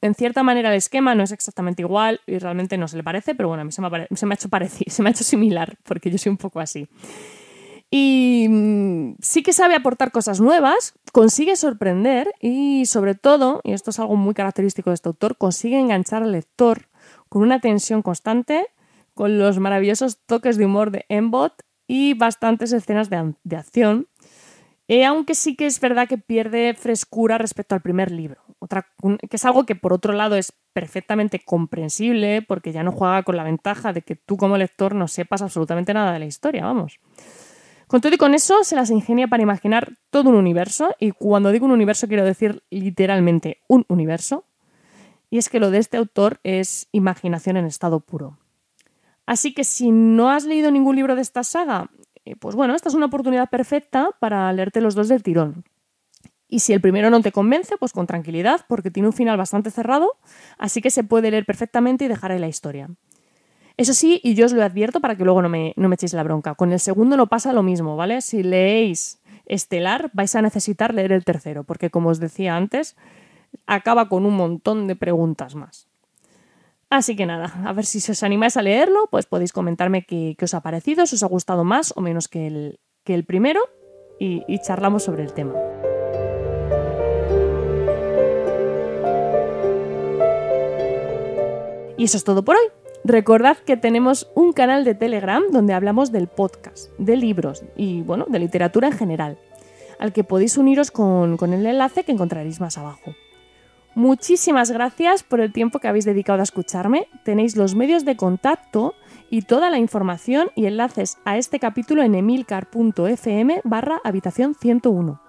en 0.00 0.14
cierta 0.14 0.42
manera 0.42 0.70
el 0.70 0.76
esquema, 0.76 1.14
no 1.14 1.22
es 1.22 1.32
exactamente 1.32 1.82
igual 1.82 2.20
y 2.26 2.38
realmente 2.38 2.76
no 2.76 2.88
se 2.88 2.96
le 2.96 3.02
parece, 3.02 3.34
pero 3.34 3.48
bueno, 3.48 3.62
a 3.62 3.64
mí 3.64 3.72
se 3.72 3.80
me 3.80 3.88
ha, 3.88 4.34
hecho 4.34 4.48
parecido, 4.48 4.84
se 4.90 5.02
me 5.02 5.08
ha 5.08 5.12
hecho 5.12 5.24
similar, 5.24 5.76
porque 5.84 6.10
yo 6.10 6.18
soy 6.18 6.30
un 6.30 6.36
poco 6.36 6.60
así. 6.60 6.88
Y 7.90 8.46
mm, 8.48 9.16
sí 9.20 9.42
que 9.42 9.52
sabe 9.52 9.74
aportar 9.74 10.10
cosas 10.10 10.40
nuevas, 10.40 10.94
consigue 11.12 11.56
sorprender 11.56 12.32
y 12.40 12.86
sobre 12.86 13.14
todo, 13.14 13.60
y 13.64 13.72
esto 13.72 13.90
es 13.90 14.00
algo 14.00 14.16
muy 14.16 14.34
característico 14.34 14.90
de 14.90 14.94
este 14.94 15.08
autor, 15.08 15.36
consigue 15.36 15.78
enganchar 15.78 16.22
al 16.22 16.32
lector 16.32 16.88
con 17.28 17.42
una 17.42 17.60
tensión 17.60 18.02
constante, 18.02 18.66
con 19.14 19.38
los 19.38 19.58
maravillosos 19.58 20.18
toques 20.26 20.56
de 20.56 20.66
humor 20.66 20.90
de 20.90 21.06
Embot 21.08 21.54
y 21.86 22.14
bastantes 22.14 22.72
escenas 22.72 23.08
de, 23.08 23.56
acción. 23.56 24.08
Eh, 24.88 25.04
aunque 25.04 25.34
sí 25.34 25.56
que 25.56 25.66
es 25.66 25.80
verdad 25.80 26.08
que 26.08 26.18
pierde 26.18 26.74
frescura 26.74 27.38
respecto 27.38 27.74
al 27.74 27.82
primer 27.82 28.10
libro, 28.10 28.40
Que 28.68 29.36
es 29.36 29.44
algo 29.44 29.64
que 29.64 29.74
por 29.74 29.92
otro 29.92 30.12
lado 30.12 30.36
es 30.36 30.52
perfectamente 30.72 31.40
comprensible 31.44 32.42
porque 32.42 32.72
ya 32.72 32.82
no 32.82 32.92
juega 32.92 33.22
con 33.22 33.36
la 33.36 33.44
ventaja 33.44 33.92
de 33.92 34.02
que 34.02 34.16
tú 34.16 34.36
como 34.36 34.56
lector 34.56 34.94
no 34.94 35.08
sepas 35.08 35.42
absolutamente 35.42 35.94
nada 35.94 36.12
de 36.12 36.18
la 36.18 36.26
historia, 36.26 36.64
vamos. 36.64 37.00
Con 37.86 38.00
todo 38.00 38.12
y 38.12 38.18
con 38.18 38.34
eso 38.34 38.64
se 38.64 38.74
las 38.74 38.90
ingenia 38.90 39.28
para 39.28 39.42
imaginar 39.42 39.92
todo 40.10 40.30
un 40.30 40.34
universo 40.34 40.94
y 40.98 41.12
cuando 41.12 41.52
digo 41.52 41.66
un 41.66 41.72
universo 41.72 42.08
quiero 42.08 42.24
decir 42.24 42.64
literalmente 42.68 43.62
un 43.68 43.86
universo 43.88 44.44
y 45.30 45.38
es 45.38 45.48
que 45.48 45.60
lo 45.60 45.70
de 45.70 45.78
este 45.78 45.96
autor 45.96 46.40
es 46.42 46.88
imaginación 46.92 47.56
en 47.56 47.64
estado 47.64 48.00
puro. 48.00 48.38
Así 49.24 49.54
que 49.54 49.64
si 49.64 49.90
no 49.90 50.30
has 50.30 50.44
leído 50.44 50.70
ningún 50.70 50.96
libro 50.96 51.16
de 51.16 51.22
esta 51.22 51.42
saga, 51.42 51.90
eh, 52.24 52.36
pues 52.36 52.54
bueno, 52.54 52.74
esta 52.74 52.88
es 52.88 52.94
una 52.94 53.06
oportunidad 53.06 53.48
perfecta 53.50 54.10
para 54.20 54.52
leerte 54.52 54.80
los 54.80 54.94
dos 54.94 55.08
del 55.08 55.22
tirón. 55.22 55.64
Y 56.48 56.60
si 56.60 56.72
el 56.72 56.80
primero 56.80 57.10
no 57.10 57.20
te 57.22 57.32
convence, 57.32 57.76
pues 57.76 57.92
con 57.92 58.06
tranquilidad, 58.06 58.64
porque 58.68 58.90
tiene 58.90 59.08
un 59.08 59.12
final 59.12 59.36
bastante 59.36 59.70
cerrado, 59.70 60.12
así 60.58 60.80
que 60.80 60.90
se 60.90 61.02
puede 61.02 61.30
leer 61.30 61.44
perfectamente 61.44 62.04
y 62.04 62.08
dejar 62.08 62.32
ahí 62.32 62.38
la 62.38 62.48
historia. 62.48 62.88
Eso 63.76 63.92
sí, 63.92 64.20
y 64.22 64.34
yo 64.34 64.46
os 64.46 64.52
lo 64.52 64.62
advierto 64.62 65.00
para 65.00 65.16
que 65.16 65.24
luego 65.24 65.42
no 65.42 65.48
me, 65.48 65.74
no 65.76 65.88
me 65.88 65.96
echéis 65.96 66.14
la 66.14 66.22
bronca, 66.22 66.54
con 66.54 66.72
el 66.72 66.80
segundo 66.80 67.16
no 67.16 67.26
pasa 67.26 67.52
lo 67.52 67.62
mismo, 67.62 67.96
¿vale? 67.96 68.22
Si 68.22 68.42
leéis 68.42 69.20
Estelar, 69.44 70.10
vais 70.12 70.34
a 70.34 70.42
necesitar 70.42 70.94
leer 70.94 71.12
el 71.12 71.24
tercero, 71.24 71.64
porque 71.64 71.90
como 71.90 72.08
os 72.08 72.20
decía 72.20 72.56
antes, 72.56 72.96
acaba 73.66 74.08
con 74.08 74.24
un 74.24 74.34
montón 74.34 74.86
de 74.86 74.96
preguntas 74.96 75.54
más. 75.54 75.88
Así 76.88 77.16
que 77.16 77.26
nada, 77.26 77.52
a 77.64 77.72
ver 77.72 77.84
si 77.84 77.98
os 78.10 78.22
animáis 78.22 78.56
a 78.56 78.62
leerlo, 78.62 79.08
pues 79.10 79.26
podéis 79.26 79.52
comentarme 79.52 80.04
qué, 80.06 80.36
os 80.40 80.54
ha 80.54 80.60
parecido, 80.62 81.04
si 81.04 81.16
os 81.16 81.22
ha 81.22 81.26
gustado 81.26 81.64
más 81.64 81.92
o 81.96 82.00
menos 82.00 82.28
que 82.28 82.46
el, 82.46 82.80
que 83.04 83.14
el 83.14 83.24
primero 83.24 83.60
y 84.18 84.58
charlamos 84.60 85.02
sobre 85.02 85.24
el 85.24 85.34
tema. 85.34 85.75
Y 91.96 92.04
eso 92.04 92.16
es 92.16 92.24
todo 92.24 92.44
por 92.44 92.56
hoy. 92.56 92.66
Recordad 93.04 93.56
que 93.58 93.76
tenemos 93.76 94.30
un 94.34 94.52
canal 94.52 94.84
de 94.84 94.94
Telegram 94.94 95.42
donde 95.50 95.74
hablamos 95.74 96.12
del 96.12 96.26
podcast, 96.26 96.90
de 96.98 97.16
libros 97.16 97.64
y 97.76 98.02
bueno, 98.02 98.26
de 98.28 98.38
literatura 98.38 98.88
en 98.88 98.94
general, 98.94 99.38
al 99.98 100.12
que 100.12 100.24
podéis 100.24 100.56
uniros 100.56 100.90
con, 100.90 101.36
con 101.36 101.52
el 101.52 101.64
enlace 101.64 102.04
que 102.04 102.12
encontraréis 102.12 102.60
más 102.60 102.78
abajo. 102.78 103.14
Muchísimas 103.94 104.70
gracias 104.70 105.22
por 105.22 105.40
el 105.40 105.52
tiempo 105.52 105.78
que 105.78 105.88
habéis 105.88 106.04
dedicado 106.04 106.40
a 106.40 106.42
escucharme. 106.42 107.08
Tenéis 107.24 107.56
los 107.56 107.74
medios 107.74 108.04
de 108.04 108.16
contacto 108.16 108.94
y 109.30 109.42
toda 109.42 109.70
la 109.70 109.78
información 109.78 110.50
y 110.54 110.66
enlaces 110.66 111.16
a 111.24 111.38
este 111.38 111.58
capítulo 111.58 112.02
en 112.02 112.14
emilcar.fm 112.14 113.62
barra 113.64 114.00
habitación 114.04 114.54
101. 114.54 115.25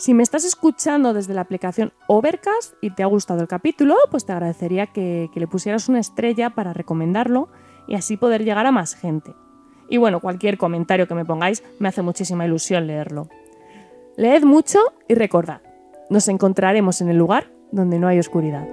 Si 0.00 0.14
me 0.14 0.22
estás 0.22 0.46
escuchando 0.46 1.12
desde 1.12 1.34
la 1.34 1.42
aplicación 1.42 1.92
Overcast 2.06 2.72
y 2.80 2.88
te 2.88 3.02
ha 3.02 3.06
gustado 3.06 3.42
el 3.42 3.48
capítulo, 3.48 3.96
pues 4.10 4.24
te 4.24 4.32
agradecería 4.32 4.86
que, 4.86 5.28
que 5.30 5.40
le 5.40 5.46
pusieras 5.46 5.90
una 5.90 6.00
estrella 6.00 6.48
para 6.48 6.72
recomendarlo 6.72 7.50
y 7.86 7.96
así 7.96 8.16
poder 8.16 8.42
llegar 8.42 8.64
a 8.64 8.72
más 8.72 8.94
gente. 8.94 9.34
Y 9.90 9.98
bueno, 9.98 10.20
cualquier 10.20 10.56
comentario 10.56 11.06
que 11.06 11.14
me 11.14 11.26
pongáis 11.26 11.62
me 11.78 11.88
hace 11.88 12.00
muchísima 12.00 12.46
ilusión 12.46 12.86
leerlo. 12.86 13.28
Leed 14.16 14.42
mucho 14.44 14.78
y 15.06 15.16
recordad, 15.16 15.60
nos 16.08 16.28
encontraremos 16.28 17.02
en 17.02 17.10
el 17.10 17.18
lugar 17.18 17.52
donde 17.70 17.98
no 17.98 18.08
hay 18.08 18.18
oscuridad. 18.18 18.66